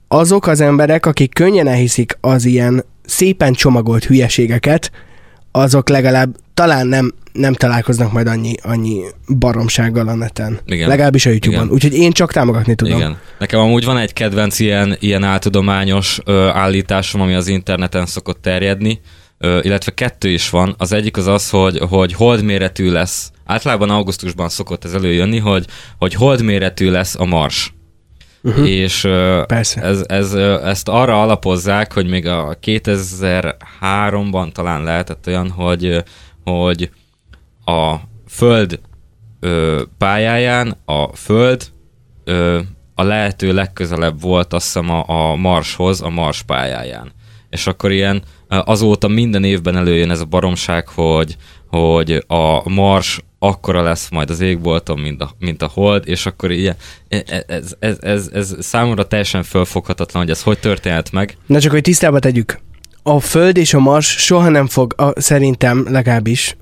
azok 0.08 0.48
az 0.48 0.62
emberek, 0.62 1.06
akik 1.06 1.34
könnyen 1.34 1.68
elhiszik 1.68 2.18
az 2.22 2.46
ilyen 2.46 2.86
szépen 3.06 3.54
csomagolt 3.54 4.04
hülyeségeket, 4.04 4.92
azok 5.52 5.90
legalább 5.90 6.36
talán 6.54 6.88
nem, 6.88 7.14
nem 7.34 7.54
találkoznak 7.54 8.12
majd 8.12 8.28
annyi, 8.28 8.56
annyi 8.64 9.02
baromsággal 9.38 10.08
a 10.08 10.16
neten. 10.16 10.60
Igen. 10.66 10.88
Legalábbis 10.88 11.26
a 11.26 11.30
YouTube-on. 11.30 11.70
Úgyhogy 11.70 11.94
én 11.94 12.12
csak 12.12 12.32
támogatni 12.32 12.76
tudom. 12.76 12.98
Igen. 12.98 13.18
Nekem 13.40 13.60
amúgy 13.60 13.86
van 13.86 13.98
egy 13.98 14.14
kedvenc 14.14 14.60
ilyen, 14.60 14.96
ilyen 15.00 15.24
áltudományos 15.24 16.20
ö, 16.26 16.48
állításom, 16.48 17.22
ami 17.22 17.34
az 17.34 17.48
interneten 17.48 18.06
szokott 18.06 18.42
terjedni, 18.42 19.00
ö, 19.04 19.25
illetve 19.40 19.94
kettő 19.94 20.30
is 20.30 20.50
van. 20.50 20.76
Az 20.78 20.92
egyik 20.92 21.18
az 21.18 21.28
az, 21.28 21.50
hogy, 21.50 21.78
hogy 21.78 22.14
holdméretű 22.14 22.92
lesz. 22.92 23.32
Általában 23.46 23.90
augusztusban 23.90 24.50
szokott 24.50 24.86
ez 24.86 24.94
előjönni, 24.94 25.40
hogy, 25.40 25.66
hogy 25.98 26.14
holdméretű 26.14 26.92
lesz 26.92 27.16
a 27.16 27.26
mars. 27.26 27.74
Uh-huh. 28.44 28.70
És 28.70 29.02
Persze. 29.48 29.82
Ez, 29.82 30.04
ez, 30.08 30.34
ezt 30.64 30.90
arra 30.90 31.22
alapozzák, 31.22 31.94
hogy 31.94 32.08
még 32.08 32.28
a 32.28 32.58
2003-ban 32.62 34.52
talán 34.52 34.84
lehetett 34.84 35.28
olyan, 35.28 35.50
hogy, 35.50 36.04
hogy 36.44 36.90
a 37.66 37.96
Föld 38.28 38.80
pályáján 39.98 40.78
a 40.86 41.16
Föld 41.16 41.72
ö, 42.24 42.60
a 42.96 43.04
lehető 43.04 43.54
legközelebb 43.54 44.22
volt 44.22 44.54
azt 44.54 44.66
hiszem 44.66 44.90
a, 44.90 45.04
a 45.08 45.36
Marshoz, 45.36 46.02
a 46.02 46.10
Mars 46.10 46.42
pályáján. 46.42 47.12
És 47.50 47.68
akkor 47.68 47.92
ilyen 47.92 48.24
azóta 48.48 49.08
minden 49.08 49.44
évben 49.44 49.76
előjön 49.76 50.12
ez 50.12 50.20
a 50.20 50.26
baromság, 50.26 50.88
hogy, 50.88 51.36
hogy 51.68 52.24
a 52.28 52.70
Mars 52.70 53.20
akkora 53.40 53.82
lesz 53.82 54.10
majd 54.10 54.30
az 54.30 54.40
égbolton, 54.40 55.00
mint 55.00 55.22
a, 55.22 55.32
mint 55.40 55.62
a 55.62 55.72
hold, 55.74 56.08
és 56.08 56.26
akkor 56.26 56.52
ilyen, 56.52 56.76
ez, 57.08 57.44
ez, 57.48 57.76
ez, 57.80 57.98
ez, 58.02 58.30
ez 58.34 58.56
számomra 58.60 59.08
teljesen 59.08 59.44
fölfoghatatlan, 59.44 60.22
hogy 60.22 60.32
ez 60.32 60.42
hogy 60.42 60.60
történt 60.60 61.12
meg. 61.12 61.38
Na 61.46 61.60
csak, 61.60 61.72
hogy 61.72 61.82
tisztába 61.82 62.20
tegyük. 62.20 62.60
A 63.04 63.20
Föld 63.20 63.58
és 63.58 63.74
a 63.74 63.80
Mars 63.80 64.08
soha 64.08 64.50
nem 64.50 64.68
fog, 64.68 64.94
a, 64.98 65.22
szerintem 65.22 65.86
legalábbis, 65.90 66.56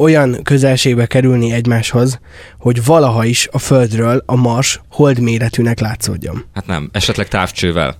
olyan 0.00 0.42
közelségbe 0.42 1.06
kerülni 1.06 1.52
egymáshoz, 1.52 2.20
hogy 2.58 2.84
valaha 2.84 3.24
is 3.24 3.48
a 3.52 3.58
Földről 3.58 4.22
a 4.26 4.36
Mars 4.36 4.80
hold 4.88 5.20
méretűnek 5.20 5.80
látszódjon. 5.80 6.44
Hát 6.54 6.66
nem, 6.66 6.88
esetleg 6.92 7.28
távcsővel. 7.28 7.96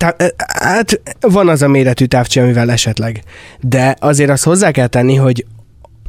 Hát, 0.00 0.34
hát 0.46 1.00
van 1.20 1.48
az 1.48 1.62
a 1.62 1.68
méretű 1.68 2.04
távcső, 2.04 2.40
amivel 2.40 2.70
esetleg. 2.70 3.22
De 3.60 3.96
azért 4.00 4.30
azt 4.30 4.44
hozzá 4.44 4.70
kell 4.70 4.86
tenni, 4.86 5.14
hogy 5.14 5.46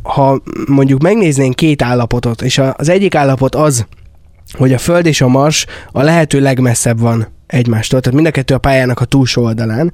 ha 0.03 0.41
mondjuk 0.67 1.01
megnéznénk 1.01 1.55
két 1.55 1.81
állapotot, 1.81 2.41
és 2.41 2.61
az 2.73 2.89
egyik 2.89 3.15
állapot 3.15 3.55
az, 3.55 3.85
hogy 4.51 4.73
a 4.73 4.77
Föld 4.77 5.05
és 5.05 5.21
a 5.21 5.27
Mars 5.27 5.65
a 5.91 6.01
lehető 6.01 6.39
legmesszebb 6.39 6.99
van 6.99 7.27
egymástól, 7.47 7.99
tehát 7.99 8.15
mind 8.15 8.27
a 8.27 8.31
kettő 8.31 8.53
a 8.53 8.57
pályának 8.57 8.99
a 8.99 9.05
túlsó 9.05 9.43
oldalán, 9.43 9.93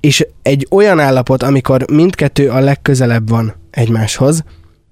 és 0.00 0.26
egy 0.42 0.66
olyan 0.70 1.00
állapot, 1.00 1.42
amikor 1.42 1.84
mindkettő 1.92 2.48
a 2.48 2.58
legközelebb 2.58 3.28
van 3.28 3.54
egymáshoz, 3.70 4.44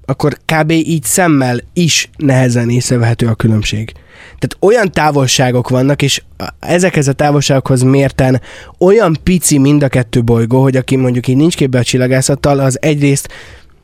akkor 0.07 0.39
kb. 0.45 0.71
így 0.71 1.03
szemmel 1.03 1.61
is 1.73 2.11
nehezen 2.17 2.71
észrevehető 2.71 3.27
a 3.27 3.35
különbség. 3.35 3.93
Tehát 4.25 4.57
olyan 4.61 4.93
távolságok 4.93 5.69
vannak, 5.69 6.03
és 6.03 6.23
ezekhez 6.61 7.09
a 7.09 7.13
távolságokhoz 7.13 7.83
mérten 7.83 8.41
olyan 8.79 9.17
pici 9.23 9.59
mind 9.59 9.83
a 9.83 9.89
kettő 9.89 10.23
bolygó, 10.23 10.63
hogy 10.63 10.77
aki 10.77 10.97
mondjuk 10.97 11.29
így 11.29 11.37
nincs 11.37 11.57
képbe 11.57 11.79
a 11.79 11.85
csillagászattal, 11.85 12.59
az 12.59 12.83
egyrészt 12.83 13.29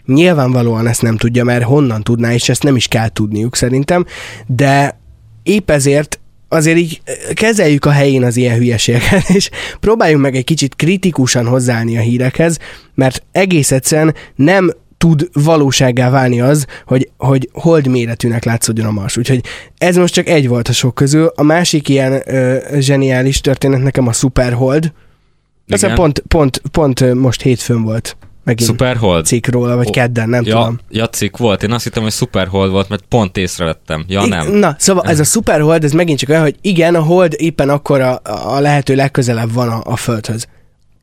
nyilvánvalóan 0.06 0.86
ezt 0.86 1.02
nem 1.02 1.16
tudja, 1.16 1.44
mert 1.44 1.64
honnan 1.64 2.02
tudná, 2.02 2.32
és 2.32 2.48
ezt 2.48 2.62
nem 2.62 2.76
is 2.76 2.88
kell 2.88 3.08
tudniuk 3.08 3.56
szerintem, 3.56 4.04
de 4.46 5.00
épp 5.42 5.70
ezért 5.70 6.20
azért 6.48 6.78
így 6.78 7.00
kezeljük 7.34 7.84
a 7.84 7.90
helyén 7.90 8.24
az 8.24 8.36
ilyen 8.36 8.56
hülyeségeket, 8.56 9.28
és 9.38 9.50
próbáljunk 9.80 10.22
meg 10.22 10.36
egy 10.36 10.44
kicsit 10.44 10.76
kritikusan 10.76 11.46
hozzáállni 11.46 11.96
a 11.96 12.00
hírekhez, 12.00 12.58
mert 12.94 13.22
egész 13.32 13.70
egyszerűen 13.70 14.14
nem 14.34 14.72
tud 15.02 15.28
valóságá 15.32 16.10
válni 16.10 16.40
az, 16.40 16.66
hogy, 16.86 17.10
hogy 17.16 17.48
hold 17.52 17.86
méretűnek 17.86 18.44
látszódjon 18.44 18.86
a 18.86 18.90
Mars. 18.90 19.16
Úgyhogy 19.16 19.44
ez 19.78 19.96
most 19.96 20.14
csak 20.14 20.28
egy 20.28 20.48
volt 20.48 20.68
a 20.68 20.72
sok 20.72 20.94
közül. 20.94 21.32
A 21.34 21.42
másik 21.42 21.88
ilyen 21.88 22.22
ö, 22.24 22.56
zseniális 22.78 23.40
történet 23.40 23.82
nekem 23.82 24.08
a 24.08 24.12
Superhold. 24.12 24.92
Ez 25.66 25.94
pont, 25.94 26.22
pont, 26.28 26.62
pont 26.70 27.14
most 27.14 27.42
hétfőn 27.42 27.82
volt. 27.82 28.16
Megint 28.44 28.68
Superhold? 28.68 29.24
cikk 29.24 29.46
róla, 29.46 29.76
vagy 29.76 29.86
oh. 29.86 29.92
kedden, 29.92 30.28
nem 30.28 30.44
ja, 30.44 30.56
tudom. 30.56 30.78
Ja, 30.90 31.08
cikk 31.08 31.36
volt. 31.36 31.62
Én 31.62 31.72
azt 31.72 31.84
hittem, 31.84 32.02
hogy 32.02 32.12
Superhold 32.12 32.70
volt, 32.70 32.88
mert 32.88 33.04
pont 33.08 33.36
észrevettem. 33.36 34.04
Ja, 34.08 34.22
I- 34.24 34.28
nem. 34.28 34.52
Na, 34.52 34.76
szóval 34.78 35.04
ez 35.06 35.20
a 35.20 35.24
Superhold, 35.24 35.84
ez 35.84 35.92
megint 35.92 36.18
csak 36.18 36.28
olyan, 36.28 36.42
hogy 36.42 36.56
igen, 36.60 36.94
a 36.94 37.02
hold 37.02 37.34
éppen 37.36 37.68
akkor 37.68 38.00
a, 38.00 38.20
a 38.54 38.60
lehető 38.60 38.94
legközelebb 38.94 39.52
van 39.52 39.68
a, 39.68 39.80
a 39.84 39.96
Földhöz. 39.96 40.46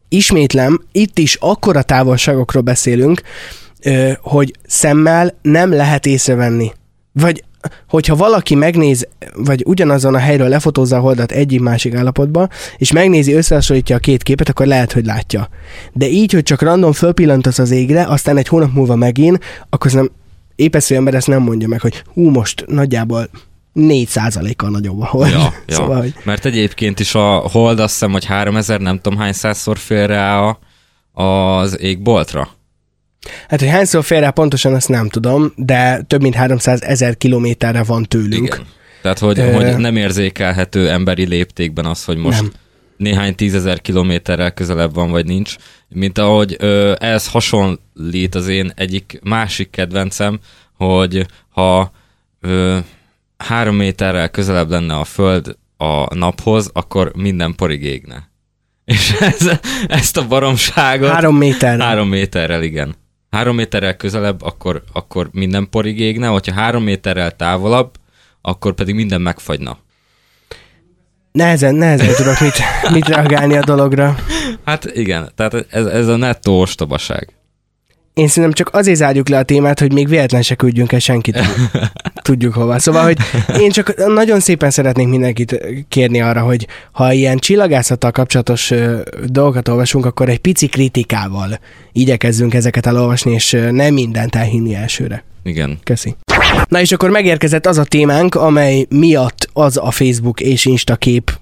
Ismétlem, 0.10 0.82
itt 0.92 1.18
is 1.18 1.38
akkora 1.40 1.82
távolságokról 1.82 2.64
beszélünk, 2.64 3.22
hogy 4.22 4.54
szemmel 4.68 5.38
nem 5.42 5.74
lehet 5.74 6.06
észrevenni. 6.06 6.72
Vagy 7.12 7.44
hogyha 7.90 8.16
valaki 8.16 8.56
megnéz, 8.56 9.08
vagy 9.36 9.64
ugyanazon 9.66 10.16
a 10.16 10.18
helyről 10.18 10.48
lefotózza 10.48 10.98
a 10.98 11.00
holdat 11.00 11.32
egyik 11.32 11.60
másik 11.60 11.96
állapotban, 11.96 12.50
és 12.78 12.92
megnézi, 12.92 13.34
összehasonlítja 13.34 13.96
a 13.96 14.00
két 14.00 14.24
képet, 14.24 14.50
akkor 14.50 14.66
lehet, 14.66 14.92
hogy 14.92 15.06
látja. 15.06 15.50
De 15.94 16.08
így, 16.08 16.34
hogy 16.34 16.44
csak 16.44 16.62
random 16.62 16.92
fölpillantasz 16.92 17.60
az 17.60 17.72
égre, 17.72 18.06
aztán 18.06 18.38
egy 18.38 18.48
hónap 18.48 18.74
múlva 18.74 18.96
megint, 18.96 19.40
akkor 19.70 19.92
nem 19.92 20.12
épesző 20.56 20.96
ember 20.96 21.14
ezt 21.14 21.28
nem 21.28 21.42
mondja 21.42 21.68
meg, 21.68 21.82
hogy 21.82 22.04
hú, 22.14 22.30
most 22.30 22.66
nagyjából 22.68 23.30
4%-kal 23.76 24.70
nagyobb 24.70 25.02
a 25.02 25.06
hold. 25.06 25.30
Ja, 25.30 25.38
ja. 25.68 25.76
szóval, 25.76 26.00
hogy... 26.00 26.14
Mert 26.24 26.46
egyébként 26.46 27.00
is 27.00 27.16
a 27.16 27.28
hold 27.30 27.80
azt 27.80 27.92
hiszem, 27.92 28.12
hogy 28.12 28.26
3000 28.26 28.80
nem 28.80 29.00
tudom 29.00 29.20
hány 29.20 29.34
százszor 29.34 29.78
fél 29.78 30.08
rá 30.08 30.40
a, 30.40 30.58
az 31.24 31.80
égboltra. 31.80 32.50
Hát, 33.48 33.60
hogy 33.60 33.70
hányszor 33.70 34.04
fél 34.04 34.20
rá 34.20 34.30
pontosan, 34.30 34.74
azt 34.74 34.90
nem 34.90 35.10
tudom, 35.10 35.54
de 35.56 36.02
több 36.02 36.22
mint 36.22 36.36
300 36.36 36.82
ezer 36.82 37.18
kilométerre 37.18 37.84
van 37.84 38.04
tőlünk. 38.04 38.46
Igen. 38.46 38.66
Tehát, 39.02 39.20
hogy, 39.20 39.40
Ö... 39.40 39.52
hogy 39.52 39.78
nem 39.78 39.96
érzékelhető 39.96 40.90
emberi 40.90 41.26
léptékben 41.26 41.86
az, 41.86 42.06
hogy 42.06 42.18
most 42.18 42.42
nem. 42.42 42.52
néhány 42.98 43.36
tízezer 43.36 43.82
kilométerrel 43.82 44.52
közelebb 44.52 44.94
van, 44.94 45.12
vagy 45.12 45.26
nincs. 45.26 45.56
Mint 45.88 46.18
ahogy 46.18 46.56
ö, 46.60 46.94
ez 47.00 47.28
hasonlít 47.28 48.36
az 48.36 48.48
én 48.48 48.72
egyik 48.76 49.20
másik 49.24 49.70
kedvencem, 49.70 50.40
hogy 50.74 51.26
ha 51.50 51.92
ö, 52.42 52.78
három 53.38 53.76
méterrel 53.76 54.30
közelebb 54.30 54.70
lenne 54.70 54.96
a 54.96 55.04
Föld 55.04 55.58
a 55.78 56.16
naphoz, 56.16 56.70
akkor 56.74 57.12
minden 57.16 57.56
porig 57.56 57.84
égne. 57.84 58.30
És 58.86 59.12
ez, 59.20 59.50
ezt 59.88 60.18
a 60.18 60.28
baromságot... 60.28 61.10
Három 61.10 61.38
méterrel. 61.38 61.88
Három 61.88 62.08
méterrel, 62.08 62.64
igen 62.64 62.96
három 63.32 63.56
méterrel 63.56 63.96
közelebb, 63.96 64.42
akkor, 64.42 64.84
akkor 64.94 65.30
minden 65.32 65.70
porig 65.70 66.00
égne, 66.00 66.28
hogyha 66.28 66.54
három 66.54 66.84
méterrel 66.84 67.32
távolabb, 67.32 67.92
akkor 68.42 68.74
pedig 68.74 68.96
minden 68.96 69.22
megfagyna. 69.22 69.78
Nehezen, 71.32 71.76
nehezen 71.76 72.16
tudok 72.16 72.40
mit, 72.40 72.58
mit 72.92 73.08
reagálni 73.08 73.58
a 73.58 73.64
dologra. 73.64 74.16
Hát 74.66 74.86
igen, 74.86 75.32
tehát 75.36 75.66
ez, 75.70 75.86
ez 75.86 76.08
a 76.08 76.16
nettó 76.16 76.60
ostobaság. 76.60 77.39
Én 78.20 78.28
szerintem 78.28 78.52
csak 78.54 78.70
azért 78.74 78.98
zárjuk 78.98 79.30
le 79.30 79.38
a 79.38 79.44
témát, 79.44 79.80
hogy 79.80 79.94
még 79.94 80.08
véletlen 80.08 80.42
se 80.42 80.56
küldjünk 80.56 80.92
el 80.92 81.00
senkit. 81.00 81.40
Tudjuk 82.22 82.54
hova. 82.54 82.80
Szóval, 82.80 83.04
hogy 83.04 83.18
én 83.60 83.70
csak 83.70 84.14
nagyon 84.14 84.40
szépen 84.40 84.70
szeretnék 84.70 85.08
mindenkit 85.08 85.66
kérni 85.90 86.22
arra, 86.22 86.42
hogy 86.42 86.68
ha 86.92 87.14
ilyen 87.14 87.38
csillagászattal 87.38 88.12
kapcsolatos 88.12 88.74
dolgokat 89.26 89.68
olvasunk, 89.68 90.06
akkor 90.06 90.30
egy 90.30 90.40
pici 90.40 90.68
kritikával 90.68 91.60
igyekezzünk 91.92 92.54
ezeket 92.54 92.86
elolvasni, 92.86 93.32
és 93.32 93.58
nem 93.72 93.94
mindent 93.94 94.36
elhinni 94.36 94.76
elsőre. 94.76 95.24
Igen. 95.44 95.80
Köszi. 95.84 96.16
Na 96.68 96.80
és 96.80 96.92
akkor 96.92 97.10
megérkezett 97.10 97.66
az 97.66 97.78
a 97.78 97.84
témánk, 97.84 98.36
amely 98.36 98.86
miatt 98.90 99.50
az 99.54 99.78
a 99.78 99.92
Facebook 99.92 100.40
és 100.40 100.66
Insta 100.66 100.96
kép 100.96 101.40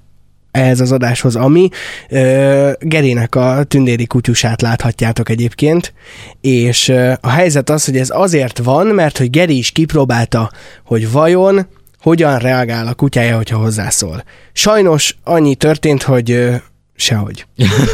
ehhez 0.51 0.79
az 0.79 0.91
adáshoz, 0.91 1.35
ami 1.35 1.69
ö, 2.09 2.71
Gerének 2.79 3.35
a 3.35 3.63
tündéri 3.63 4.05
kutyusát 4.05 4.61
láthatjátok 4.61 5.29
egyébként, 5.29 5.93
és 6.41 6.87
ö, 6.87 7.13
a 7.21 7.29
helyzet 7.29 7.69
az, 7.69 7.85
hogy 7.85 7.97
ez 7.97 8.09
azért 8.11 8.57
van, 8.57 8.87
mert 8.87 9.17
hogy 9.17 9.29
Geri 9.29 9.57
is 9.57 9.71
kipróbálta, 9.71 10.51
hogy 10.83 11.11
vajon 11.11 11.67
hogyan 12.01 12.39
reagál 12.39 12.87
a 12.87 12.93
kutyája, 12.93 13.35
hogyha 13.35 13.57
hozzászól. 13.57 14.23
Sajnos 14.53 15.15
annyi 15.23 15.55
történt, 15.55 16.03
hogy 16.03 16.31
ö, 16.31 16.55
sehogy. 16.95 17.45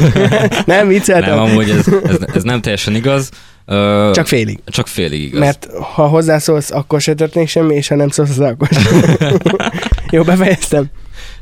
nem 0.66 0.88
vicceltem? 0.88 1.34
Nem, 1.34 1.44
amúgy 1.44 1.70
ez, 1.70 1.86
ez, 2.04 2.16
ez 2.34 2.42
nem 2.42 2.60
teljesen 2.60 2.94
igaz. 2.94 3.30
Ö, 3.66 4.10
csak 4.14 4.26
félig. 4.26 4.58
Csak 4.66 4.86
félig 4.86 5.22
igaz. 5.22 5.40
Mert 5.40 5.68
ha 5.94 6.06
hozzászólsz, 6.06 6.70
akkor 6.70 7.00
se 7.00 7.14
történik 7.14 7.48
semmi, 7.48 7.74
és 7.74 7.88
ha 7.88 7.94
nem 7.94 8.08
szólsz, 8.08 8.38
akkor 8.38 8.68
sem. 8.70 9.10
Jó, 10.10 10.22
befejeztem. 10.22 10.90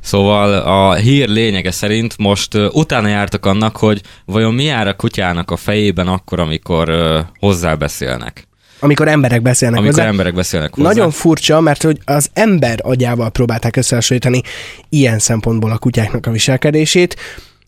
Szóval 0.03 0.53
a 0.53 0.95
hír 0.95 1.29
lényege 1.29 1.71
szerint 1.71 2.19
most 2.19 2.55
uh, 2.55 2.75
utána 2.75 3.09
jártak 3.09 3.47
annak, 3.47 3.77
hogy 3.77 4.01
vajon 4.25 4.55
mi 4.55 4.65
jár 4.65 4.89
a 4.89 4.95
kutyának 4.95 5.51
a 5.51 5.57
fejében 5.57 6.09
akkor, 6.09 6.41
amikor 6.41 6.91
uh, 6.91 7.19
hozzá 7.39 7.75
beszélnek. 7.75 8.47
Amikor 8.81 9.09
emberek 9.09 9.43
beszélnek 9.43 9.79
Amikor 9.79 9.95
hozzá. 9.95 10.09
emberek 10.09 10.35
beszélnek 10.35 10.75
hozzá. 10.75 10.89
Nagyon 10.89 11.11
furcsa, 11.11 11.61
mert 11.61 11.83
hogy 11.83 11.99
az 12.05 12.31
ember 12.33 12.79
agyával 12.83 13.31
próbálták 13.31 13.77
összehasonlítani 13.77 14.43
ilyen 14.89 15.19
szempontból 15.19 15.71
a 15.71 15.79
kutyáknak 15.79 16.27
a 16.27 16.31
viselkedését, 16.31 17.17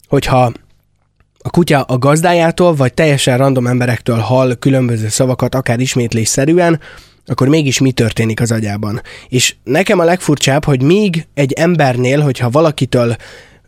hogyha 0.09 0.53
a 1.39 1.51
kutya 1.51 1.83
a 1.83 1.99
gazdájától, 1.99 2.75
vagy 2.75 2.95
teljesen 2.95 3.39
random 3.39 3.67
emberektől 3.67 4.19
hall 4.19 4.55
különböző 4.55 5.09
szavakat, 5.09 5.55
akár 5.55 5.81
ismétlésszerűen, 5.81 6.81
akkor 7.27 7.49
mégis 7.49 7.79
mi 7.79 7.93
történik 7.93 8.41
az 8.41 8.53
agyában. 8.53 9.01
És 9.29 9.55
nekem 9.65 9.99
a 9.99 10.05
legfurcsább, 10.05 10.65
hogy 10.65 10.83
míg 10.83 11.27
egy 11.35 11.53
embernél, 11.53 12.21
hogyha 12.21 12.51
valakitől 12.51 13.17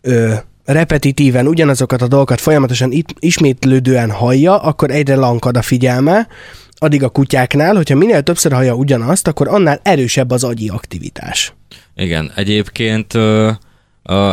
ö, 0.01 0.33
repetitíven 0.65 1.47
ugyanazokat 1.47 2.01
a 2.01 2.07
dolgokat 2.07 2.41
folyamatosan 2.41 2.91
it- 2.91 3.15
ismétlődően 3.19 4.11
hallja, 4.11 4.57
akkor 4.57 4.91
egyre 4.91 5.15
lankad 5.15 5.57
a 5.57 5.61
figyelme, 5.61 6.27
addig 6.79 7.03
a 7.03 7.09
kutyáknál, 7.09 7.75
hogyha 7.75 7.95
minél 7.95 8.21
többször 8.21 8.51
hallja 8.51 8.73
ugyanazt, 8.73 9.27
akkor 9.27 9.47
annál 9.47 9.79
erősebb 9.83 10.31
az 10.31 10.43
agyi 10.43 10.69
aktivitás. 10.69 11.53
Igen, 11.95 12.31
egyébként 12.35 13.13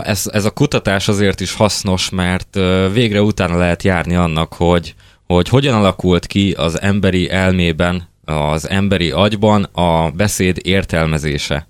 ez, 0.03 0.29
ez 0.33 0.45
a 0.45 0.51
kutatás 0.51 1.09
azért 1.09 1.41
is 1.41 1.53
hasznos, 1.53 2.11
mert 2.11 2.59
végre 2.93 3.23
utána 3.23 3.57
lehet 3.57 3.83
járni 3.83 4.15
annak, 4.15 4.53
hogy, 4.53 4.95
hogy 5.27 5.49
hogyan 5.49 5.75
alakult 5.75 6.27
ki 6.27 6.53
az 6.53 6.81
emberi 6.81 7.31
elmében 7.31 8.09
az 8.25 8.69
emberi 8.69 9.11
agyban 9.11 9.63
a 9.63 10.11
beszéd 10.11 10.59
értelmezése. 10.63 11.67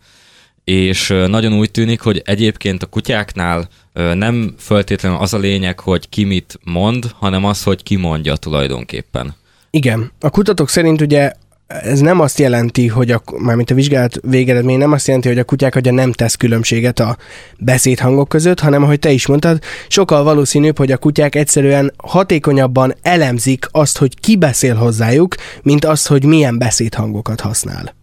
és 0.65 1.09
nagyon 1.27 1.53
úgy 1.53 1.71
tűnik, 1.71 2.01
hogy 2.01 2.23
egyébként 2.25 2.83
a 2.83 2.87
kutyáknál 2.87 3.69
nem 3.93 4.55
feltétlenül 4.59 5.19
az 5.19 5.35
a 5.35 5.39
lényeg, 5.39 5.81
hogy 5.81 6.09
ki 6.09 6.25
mit 6.25 6.59
mond, 6.65 7.11
hanem 7.15 7.45
az, 7.45 7.63
hogy 7.63 7.83
ki 7.83 7.97
mondja 7.97 8.37
tulajdonképpen. 8.37 9.35
Igen. 9.71 10.13
A 10.21 10.31
kutatók 10.31 10.69
szerint 10.69 11.01
ugye 11.01 11.33
ez 11.67 12.01
nem 12.01 12.21
azt 12.21 12.39
jelenti, 12.39 12.89
hogy 12.89 13.11
a, 13.11 13.23
mármint 13.39 13.71
a 13.71 13.75
vizsgálat 13.75 14.19
végeredmény 14.23 14.79
nem 14.79 14.93
azt 14.93 15.07
jelenti, 15.07 15.29
hogy 15.29 15.39
a 15.39 15.45
kutyák 15.45 15.75
agya 15.75 15.93
nem 15.93 16.13
tesz 16.13 16.35
különbséget 16.35 17.01
a 17.01 17.17
beszédhangok 17.59 18.29
között, 18.29 18.61
hanem 18.61 18.83
ahogy 18.83 18.99
te 18.99 19.11
is 19.11 19.27
mondtad, 19.27 19.63
sokkal 19.89 20.23
valószínűbb, 20.23 20.79
hogy 20.79 20.93
a 20.93 20.97
kutyák 20.97 21.35
egyszerűen 21.35 21.93
hatékonyabban 21.97 22.95
elemzik 23.03 23.67
azt, 23.71 23.99
hogy 23.99 24.21
ki 24.21 24.37
beszél 24.37 24.75
hozzájuk, 24.75 25.35
mint 25.63 25.85
azt, 25.85 26.07
hogy 26.07 26.25
milyen 26.25 26.59
beszédhangokat 26.59 27.41
használ. 27.41 27.95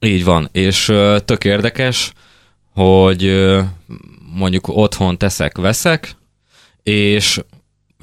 Így 0.00 0.24
van, 0.24 0.48
és 0.52 0.92
tök 1.24 1.44
érdekes, 1.44 2.12
hogy 2.74 3.48
mondjuk 4.34 4.68
otthon 4.68 5.18
teszek, 5.18 5.58
veszek, 5.58 6.16
és 6.82 7.40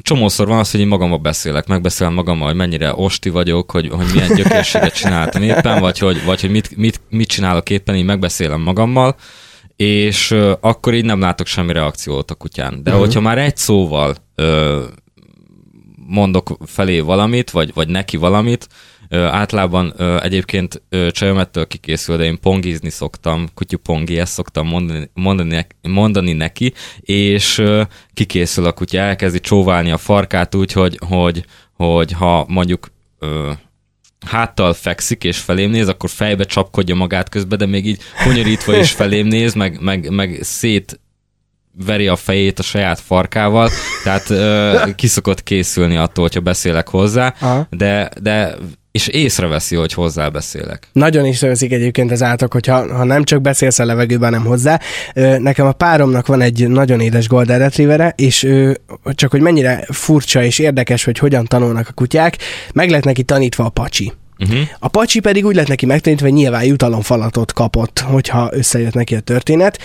csomószor 0.02 0.48
van 0.48 0.60
az, 0.60 0.72
hogy 0.72 0.80
én 0.80 0.88
magammal 0.88 1.18
beszélek, 1.18 1.68
megbeszélem 1.68 2.14
magammal, 2.14 2.48
hogy 2.48 2.56
mennyire 2.56 2.94
osti 2.96 3.30
vagyok, 3.30 3.72
hogy, 3.72 3.90
hogy 3.90 4.06
milyen 4.14 4.36
gyökérséget 4.36 4.94
csináltam 4.94 5.42
éppen, 5.42 5.80
vagy 5.80 6.00
hogy, 6.00 6.24
vagy 6.26 6.42
hogy 6.42 6.50
mit, 6.50 6.78
mit, 6.78 7.02
mit 7.10 7.28
csinálok 7.28 7.70
éppen, 7.70 7.96
én 7.96 8.06
megbeszélem 8.06 8.62
magammal, 8.62 9.16
és 9.76 10.32
uh, 10.32 10.52
akkor 10.60 10.94
így 10.94 11.06
nem 11.06 11.20
látok 11.20 11.48
semmi 11.48 11.74
reakciót 11.74 12.32
a 12.32 12.36
kutyán. 12.36 12.84
De 12.84 12.90
uh-huh. 12.90 13.06
hogyha 13.06 13.22
már 13.22 13.38
egy 13.38 13.58
szóval 13.58 14.16
uh, 14.36 14.84
mondok 16.08 16.58
felé 16.66 17.00
valamit, 17.00 17.52
vagy, 17.52 17.74
vagy 17.74 17.88
neki 17.88 18.18
valamit, 18.18 18.68
Általában 19.10 19.94
egyébként 20.22 20.82
csajomettől 21.10 21.68
kikészül, 21.68 22.18
de 22.18 22.24
én 22.24 22.40
pongizni 22.40 22.90
szoktam, 22.90 23.48
kutyupongi, 23.54 24.20
ezt 24.20 24.34
szoktam 24.34 24.68
mondani, 24.68 25.10
mondani, 25.14 25.66
mondani 25.82 26.34
neki, 26.34 26.74
és 27.00 27.64
kikészül 28.14 28.66
a 28.66 28.72
kutya, 28.72 28.98
elkezdi 29.00 29.40
csóválni 29.40 29.92
a 29.92 29.98
farkát 29.98 30.56
úgy, 30.56 30.72
hogy, 30.72 31.00
hogy, 31.08 31.46
hogy 31.74 32.12
ha 32.12 32.46
mondjuk 32.48 32.92
háttal 34.26 34.74
fekszik 34.74 35.24
és 35.24 35.38
felém 35.38 35.70
néz, 35.70 35.88
akkor 35.88 36.10
fejbe 36.10 36.44
csapkodja 36.44 36.96
magát 36.96 37.30
közben, 37.30 37.58
de 37.58 37.66
még 37.66 37.86
így 37.86 38.02
hunyorítva 38.24 38.78
is 38.78 38.92
felém 39.02 39.28
néz, 39.28 39.54
meg, 39.54 39.82
meg, 39.82 40.10
meg 40.10 40.40
szét 40.42 41.00
veri 41.86 42.08
a 42.08 42.16
fejét 42.16 42.60
a 42.60 42.64
saját 42.64 43.00
farkával, 43.00 43.70
tehát 44.04 44.30
ö, 44.30 44.76
kiszokott 44.96 45.44
készülni 45.44 45.98
attól, 45.98 46.24
hogyha 46.24 46.40
beszélek 46.40 46.88
hozzá, 46.88 47.34
Aha. 47.40 47.68
de, 47.70 48.10
de 48.22 48.56
és 48.98 49.08
észreveszi, 49.08 49.76
hogy 49.76 49.94
hozzá 49.94 50.30
beszélek. 50.30 50.88
Nagyon 50.92 51.26
észreveszik 51.26 51.72
egyébként 51.72 52.12
az 52.12 52.24
átok, 52.24 52.54
hogyha 52.54 52.96
ha 52.96 53.04
nem 53.04 53.24
csak 53.24 53.42
beszélsz 53.42 53.80
a 53.80 53.86
levegőben, 53.86 54.32
nem 54.32 54.46
hozzá. 54.46 54.80
Nekem 55.38 55.66
a 55.66 55.72
páromnak 55.72 56.28
van 56.28 56.42
egy 56.42 56.68
nagyon 56.68 57.00
édes 57.00 57.28
Golden 57.28 57.60
Retrievere, 57.60 58.14
és 58.16 58.48
csak 59.04 59.32
hogy 59.32 59.42
mennyire 59.42 59.86
furcsa 59.92 60.44
és 60.44 60.60
érdekes, 60.60 61.04
hogy 61.04 61.18
hogyan 61.18 61.46
tanulnak 61.46 61.88
a 61.90 61.94
kutyák, 61.94 62.38
meg 62.74 62.90
lett 62.90 63.04
neki 63.04 63.24
tanítva 63.24 63.66
a 63.66 63.70
pacsi. 63.70 64.14
Uh-huh. 64.40 64.60
A 64.80 64.88
pacsi 64.88 65.20
pedig 65.20 65.46
úgy 65.46 65.56
lett 65.56 65.68
neki 65.68 65.86
megtanítva, 65.86 66.26
hogy 66.26 66.36
nyilván 66.36 66.64
jutalomfalatot 66.64 67.54
kapott, 67.54 68.00
hogyha 68.00 68.50
összejött 68.52 68.94
neki 68.94 69.16
a 69.16 69.20
történet, 69.20 69.80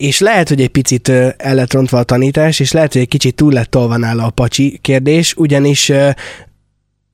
és 0.00 0.20
lehet, 0.20 0.48
hogy 0.48 0.60
egy 0.60 0.68
picit 0.68 1.08
el 1.36 1.54
lett 1.54 1.72
rontva 1.72 1.98
a 1.98 2.02
tanítás, 2.02 2.60
és 2.60 2.72
lehet, 2.72 2.92
hogy 2.92 3.02
egy 3.02 3.08
kicsit 3.08 3.34
túl 3.34 3.52
lett 3.52 3.70
tolva 3.70 3.96
nála 3.96 4.24
a 4.24 4.30
pacsi 4.30 4.78
kérdés, 4.82 5.34
ugyanis 5.36 5.92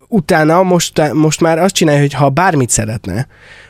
utána 0.09 0.63
most, 0.63 1.13
most 1.13 1.41
már 1.41 1.59
azt 1.59 1.75
csinálja, 1.75 2.01
hogy 2.01 2.13
ha 2.13 2.29
bármit 2.29 2.71
szeretne, 2.71 3.27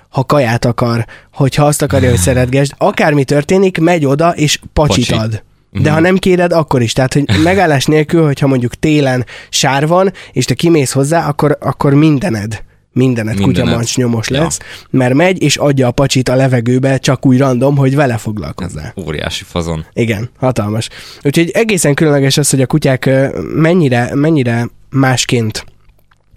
ha 0.09 0.25
kaját 0.25 0.65
akar, 0.65 1.05
hogyha 1.33 1.65
azt 1.65 1.83
akarja, 1.83 2.11
hogy 2.11 2.19
szeretgesd, 2.19 2.73
akármi 2.79 3.25
történik, 3.25 3.79
megy 3.79 4.05
oda 4.05 4.31
és 4.31 4.61
pacsit 4.73 5.07
Pacsi. 5.07 5.21
ad. 5.21 5.31
De 5.31 5.79
uh-huh. 5.79 5.95
ha 5.95 6.01
nem 6.01 6.17
kéred, 6.17 6.53
akkor 6.53 6.83
is. 6.83 6.93
Tehát, 6.93 7.13
hogy 7.13 7.25
megállás 7.43 7.85
nélkül, 7.85 8.25
hogyha 8.25 8.47
mondjuk 8.47 8.75
télen 8.75 9.25
sár 9.49 9.87
van, 9.87 10.13
és 10.33 10.45
te 10.45 10.55
kimész 10.55 10.93
hozzá, 10.93 11.29
akkor, 11.29 11.59
akkor 11.61 11.95
mindened 11.95 12.65
mindenet, 12.97 13.41
kutyamancs 13.41 13.97
nyomos 13.97 14.31
ja. 14.31 14.43
lesz, 14.43 14.59
mert 14.91 15.15
megy 15.15 15.43
és 15.43 15.57
adja 15.57 15.87
a 15.87 15.91
pacsit 15.91 16.29
a 16.29 16.35
levegőbe 16.35 16.99
csak 16.99 17.27
úgy 17.27 17.39
random, 17.39 17.77
hogy 17.77 17.95
vele 17.95 18.17
foglalkozzál. 18.17 18.95
Óriási 19.07 19.45
fazon. 19.45 19.85
Igen, 19.93 20.31
hatalmas. 20.39 20.89
Úgyhogy 21.23 21.51
egészen 21.51 21.95
különleges 21.95 22.37
az, 22.37 22.51
hogy 22.51 22.61
a 22.61 22.67
kutyák 22.67 23.11
mennyire, 23.55 24.11
mennyire 24.15 24.69
másként 24.91 25.65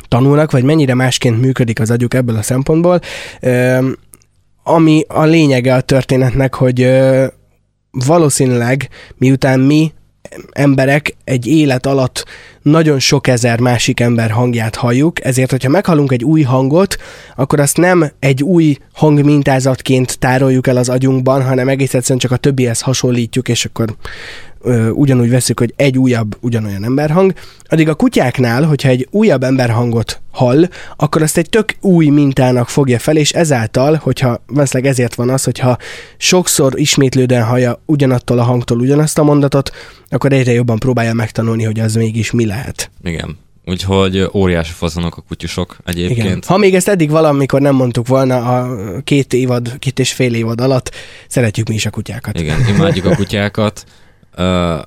tanulnak, 0.08 0.52
vagy 0.52 0.64
mennyire 0.64 0.94
másként 0.94 1.42
működik 1.42 1.80
az 1.80 1.92
agyuk 1.92 2.14
ebből 2.14 2.36
a 2.36 2.42
szempontból. 2.42 3.00
Ami 4.64 5.04
a 5.08 5.24
lényege 5.24 5.74
a 5.76 5.82
történetnek, 5.82 6.54
hogy 6.54 6.90
valószínűleg 7.92 8.90
miután 9.18 9.60
mi 9.60 9.94
emberek 10.52 11.16
egy 11.24 11.48
élet 11.48 11.86
alatt 11.86 12.26
nagyon 12.62 13.00
sok 13.00 13.28
ezer 13.28 13.60
másik 13.60 14.00
ember 14.00 14.32
hangját 14.32 14.76
halljuk, 14.76 15.26
ezért, 15.26 15.52
hogyha 15.52 15.70
meghalunk 15.70 16.12
egy 16.12 16.24
új 16.24 16.42
hangot, 16.42 16.98
akkor 17.36 17.60
azt 17.60 17.78
nem 17.78 18.12
egy 18.20 18.44
új 18.44 18.78
hangmintázatként 18.94 20.20
tároljuk 20.20 20.68
el 20.68 20.78
az 20.78 20.90
agyunkban, 20.90 21.44
hanem 21.44 21.68
egész 21.68 21.94
egyszerűen 21.94 22.20
csak 22.20 22.32
a 22.32 22.38
többihez 22.38 22.82
hasonlítjuk, 22.82 23.50
és 23.50 23.66
akkor 23.66 23.96
ö, 24.62 24.90
ugyanúgy 24.90 25.30
veszük, 25.30 25.60
hogy 25.60 25.74
egy 25.76 25.98
újabb 25.98 26.38
ugyanolyan 26.42 26.84
emberhang, 26.84 27.34
addig 27.70 27.90
a 27.90 27.94
kutyáknál, 27.94 28.64
hogyha 28.64 28.90
egy 28.90 29.08
újabb 29.12 29.44
emberhangot 29.44 30.22
hall, 30.32 30.70
akkor 30.96 31.22
azt 31.22 31.38
egy 31.38 31.50
tök 31.50 31.76
új 31.82 32.08
mintának 32.08 32.70
fogja 32.70 33.00
fel, 33.00 33.16
és 33.18 33.32
ezáltal, 33.32 33.96
hogyha 33.96 34.44
valószínűleg 34.48 34.92
ezért 34.92 35.16
van 35.16 35.30
az, 35.30 35.44
hogyha 35.44 35.78
sokszor 36.18 36.80
ismétlődően 36.80 37.46
hallja 37.46 37.82
ugyanattól 37.86 38.40
a 38.40 38.44
hangtól 38.44 38.80
ugyanazt 38.80 39.18
a 39.18 39.24
mondatot, 39.24 39.72
akkor 40.10 40.34
egyre 40.34 40.52
jobban 40.52 40.80
próbálja 40.80 41.14
megtanulni, 41.14 41.64
hogy 41.64 41.80
az 41.80 41.96
mégis 41.96 42.32
mi 42.32 42.46
lehet. 42.46 42.92
Igen. 43.04 43.38
Úgyhogy 43.70 44.30
óriási 44.34 44.72
fazonok 44.74 45.18
a 45.18 45.24
kutyusok 45.28 45.78
egyébként. 45.86 46.20
Igen. 46.20 46.42
Ha 46.48 46.58
még 46.58 46.76
ezt 46.76 46.88
eddig 46.88 47.10
valamikor 47.10 47.62
nem 47.62 47.76
mondtuk 47.76 48.08
volna 48.08 48.36
a 48.36 48.78
két 49.04 49.34
évad, 49.34 49.80
két 49.80 50.00
és 50.00 50.14
fél 50.14 50.34
évad 50.34 50.62
alatt, 50.62 50.92
szeretjük 51.28 51.68
mi 51.68 51.76
is 51.76 51.86
a 51.86 51.90
kutyákat. 51.90 52.40
Igen, 52.40 52.68
imádjuk 52.68 53.06
a 53.06 53.16
kutyákat. 53.16 53.84
Uh, 54.38 54.82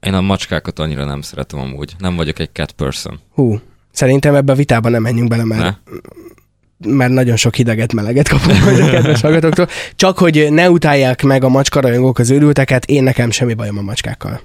én 0.00 0.14
a 0.14 0.20
macskákat 0.20 0.78
annyira 0.78 1.04
nem 1.04 1.20
szeretem 1.20 1.58
amúgy. 1.58 1.94
Nem 1.98 2.16
vagyok 2.16 2.38
egy 2.38 2.50
cat 2.52 2.72
person. 2.72 3.20
Hú, 3.34 3.60
szerintem 3.92 4.34
ebbe 4.34 4.52
a 4.52 4.56
vitába 4.56 4.88
nem 4.88 5.02
menjünk 5.02 5.28
bele, 5.28 5.44
mert, 5.44 5.60
ne? 5.60 6.94
mert 6.94 7.12
nagyon 7.12 7.36
sok 7.36 7.54
hideget, 7.54 7.92
meleget 7.92 8.28
kapunk 8.28 8.64
majd 8.64 8.80
a 8.80 8.90
kedves 8.90 9.20
hallgatóktól. 9.20 9.68
Csak, 9.96 10.18
hogy 10.18 10.46
ne 10.50 10.70
utálják 10.70 11.22
meg 11.22 11.44
a 11.44 11.48
macskarajongók 11.48 12.18
az 12.18 12.30
őrülteket, 12.30 12.84
én 12.84 13.02
nekem 13.02 13.30
semmi 13.30 13.54
bajom 13.54 13.78
a 13.78 13.82
macskákkal. 13.82 14.40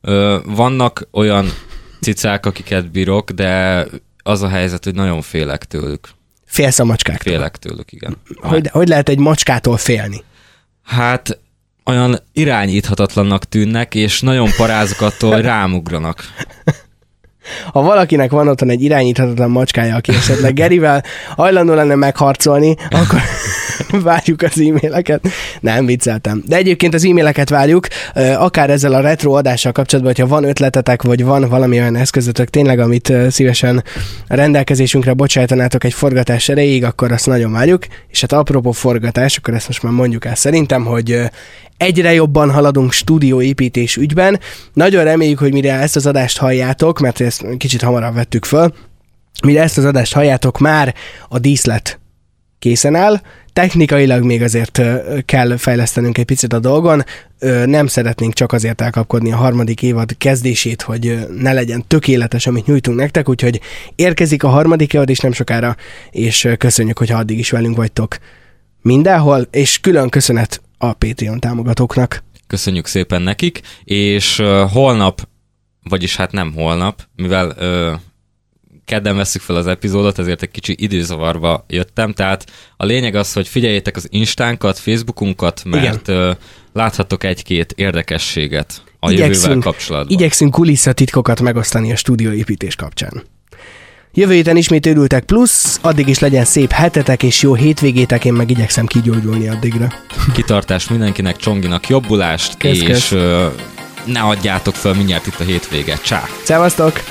Ö, 0.00 0.38
vannak 0.44 1.08
olyan 1.10 1.46
cicák, 2.00 2.46
akiket 2.46 2.90
bírok, 2.90 3.30
de 3.30 3.86
az 4.22 4.42
a 4.42 4.48
helyzet, 4.48 4.84
hogy 4.84 4.94
nagyon 4.94 5.22
félek 5.22 5.64
tőlük. 5.64 6.08
Félsz 6.44 6.78
a 6.78 6.84
macskáktól? 6.84 7.32
Félek 7.32 7.56
tőlük, 7.56 7.92
igen. 7.92 8.16
Hogy, 8.40 8.68
hogy 8.72 8.88
lehet 8.88 9.08
egy 9.08 9.18
macskától 9.18 9.76
félni? 9.76 10.24
Hát 10.82 11.38
olyan 11.84 12.18
irányíthatatlannak 12.32 13.44
tűnnek, 13.44 13.94
és 13.94 14.20
nagyon 14.20 14.48
parázok 14.56 15.00
attól, 15.00 15.32
hogy 15.32 15.42
rámugranak. 15.42 16.24
Ha 17.72 17.82
valakinek 17.82 18.30
van 18.30 18.48
otthon 18.48 18.70
egy 18.70 18.82
irányíthatatlan 18.82 19.50
macskája, 19.50 19.96
aki 19.96 20.12
esetleg 20.12 20.54
Gerivel 20.54 21.04
hajlandó 21.36 21.74
lenne 21.74 21.94
megharcolni, 21.94 22.76
akkor 22.90 23.20
várjuk 24.02 24.42
az 24.42 24.60
e-maileket. 24.60 25.28
Nem, 25.60 25.86
vicceltem. 25.86 26.42
De 26.46 26.56
egyébként 26.56 26.94
az 26.94 27.04
e-maileket 27.04 27.48
várjuk, 27.48 27.86
akár 28.36 28.70
ezzel 28.70 28.92
a 28.92 29.00
retro 29.00 29.32
adással 29.32 29.72
kapcsolatban, 29.72 30.14
hogyha 30.14 30.34
van 30.34 30.44
ötletetek, 30.44 31.02
vagy 31.02 31.24
van 31.24 31.48
valami 31.48 31.78
olyan 31.78 31.96
eszközötök 31.96 32.48
tényleg, 32.48 32.78
amit 32.78 33.12
szívesen 33.28 33.84
rendelkezésünkre 34.26 35.12
bocsájtanátok 35.12 35.84
egy 35.84 35.94
forgatás 35.94 36.48
erejéig, 36.48 36.84
akkor 36.84 37.12
azt 37.12 37.26
nagyon 37.26 37.52
várjuk. 37.52 37.86
És 38.08 38.20
hát 38.20 38.32
apropó 38.32 38.72
forgatás, 38.72 39.36
akkor 39.36 39.54
ezt 39.54 39.66
most 39.66 39.82
már 39.82 39.92
mondjuk 39.92 40.24
el 40.24 40.34
szerintem, 40.34 40.84
hogy 40.84 41.20
egyre 41.82 42.12
jobban 42.12 42.50
haladunk 42.50 42.92
stúdióépítés 42.92 43.96
ügyben. 43.96 44.40
Nagyon 44.72 45.04
reméljük, 45.04 45.38
hogy 45.38 45.52
mire 45.52 45.72
ezt 45.72 45.96
az 45.96 46.06
adást 46.06 46.38
halljátok, 46.38 47.00
mert 47.00 47.20
ezt 47.20 47.44
kicsit 47.56 47.82
hamarabb 47.82 48.14
vettük 48.14 48.44
föl, 48.44 48.74
mire 49.44 49.62
ezt 49.62 49.78
az 49.78 49.84
adást 49.84 50.12
halljátok, 50.12 50.58
már 50.58 50.94
a 51.28 51.38
díszlet 51.38 52.00
készen 52.58 52.94
áll. 52.94 53.20
Technikailag 53.52 54.22
még 54.22 54.42
azért 54.42 54.82
kell 55.24 55.56
fejlesztenünk 55.56 56.18
egy 56.18 56.24
picit 56.24 56.52
a 56.52 56.58
dolgon. 56.58 57.04
Nem 57.64 57.86
szeretnénk 57.86 58.32
csak 58.32 58.52
azért 58.52 58.80
elkapkodni 58.80 59.32
a 59.32 59.36
harmadik 59.36 59.82
évad 59.82 60.16
kezdését, 60.18 60.82
hogy 60.82 61.26
ne 61.38 61.52
legyen 61.52 61.84
tökéletes, 61.86 62.46
amit 62.46 62.66
nyújtunk 62.66 62.98
nektek, 62.98 63.28
úgyhogy 63.28 63.60
érkezik 63.94 64.42
a 64.42 64.48
harmadik 64.48 64.92
évad 64.92 65.10
is 65.10 65.18
nem 65.18 65.32
sokára, 65.32 65.76
és 66.10 66.48
köszönjük, 66.58 66.98
hogy 66.98 67.12
addig 67.12 67.38
is 67.38 67.50
velünk 67.50 67.76
vagytok 67.76 68.18
mindenhol, 68.82 69.46
és 69.50 69.80
külön 69.80 70.08
köszönet 70.08 70.60
a 70.82 70.92
Patreon 70.92 71.40
támogatóknak. 71.40 72.24
Köszönjük 72.46 72.86
szépen 72.86 73.22
nekik, 73.22 73.60
és 73.84 74.38
uh, 74.38 74.70
holnap, 74.70 75.28
vagyis 75.82 76.16
hát 76.16 76.32
nem 76.32 76.52
holnap, 76.52 77.02
mivel 77.16 77.56
uh, 77.58 78.00
kedden 78.84 79.16
veszük 79.16 79.42
fel 79.42 79.56
az 79.56 79.66
epizódot, 79.66 80.18
ezért 80.18 80.42
egy 80.42 80.50
kicsi 80.50 80.74
időzavarba 80.78 81.64
jöttem, 81.68 82.12
tehát 82.12 82.50
a 82.76 82.84
lényeg 82.84 83.14
az, 83.14 83.32
hogy 83.32 83.48
figyeljétek 83.48 83.96
az 83.96 84.06
Instánkat, 84.10 84.78
Facebookunkat, 84.78 85.64
mert 85.64 86.08
Igen. 86.08 86.36
láthatok 86.72 87.24
egy-két 87.24 87.72
érdekességet 87.72 88.82
a 88.98 89.10
igyekszünk, 89.10 89.42
jövővel 89.42 89.72
kapcsolatban. 89.72 90.12
Igyekszünk 90.12 90.50
kulisszatitkokat 90.52 91.40
megosztani 91.40 91.92
a 91.92 91.96
stúdióépítés 91.96 92.76
kapcsán. 92.76 93.22
Jövő 94.14 94.32
héten 94.32 94.56
ismét 94.56 94.86
örültek 94.86 95.24
plusz, 95.24 95.78
addig 95.82 96.08
is 96.08 96.18
legyen 96.18 96.44
szép 96.44 96.72
hetetek 96.72 97.22
és 97.22 97.42
jó 97.42 97.54
hétvégétek, 97.54 98.24
én 98.24 98.32
meg 98.32 98.50
igyekszem 98.50 98.86
kigyógyulni 98.86 99.48
addigra. 99.48 99.86
Kitartás 100.32 100.88
mindenkinek, 100.88 101.36
Csonginak 101.36 101.88
jobbulást, 101.88 102.56
kösz, 102.56 102.80
és 102.80 102.82
kösz. 102.82 103.10
ne 104.04 104.20
adjátok 104.20 104.74
fel 104.74 104.94
mindjárt 104.94 105.26
itt 105.26 105.40
a 105.40 105.44
hétvége. 105.44 105.98
Csá! 106.04 106.22
Szevasztok! 106.42 107.02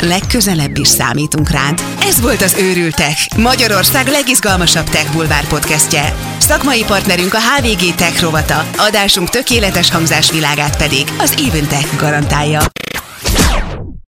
Legközelebb 0.00 0.76
is 0.76 0.88
számítunk 0.88 1.50
rád. 1.50 1.82
Ez 2.02 2.20
volt 2.20 2.42
az 2.42 2.56
Őrültek, 2.60 3.16
Magyarország 3.36 4.06
legizgalmasabb 4.06 4.88
tech 4.88 5.12
bulvár 5.12 5.46
podcastje. 5.46 6.14
Szakmai 6.38 6.84
partnerünk 6.84 7.34
a 7.34 7.38
HVG 7.38 7.94
Tech 7.94 8.22
rovata, 8.22 8.64
adásunk 8.76 9.28
tökéletes 9.30 9.90
hangzásvilágát 9.90 10.76
pedig 10.76 11.04
az 11.18 11.34
Eventech 11.48 11.96
garantálja. 11.98 12.60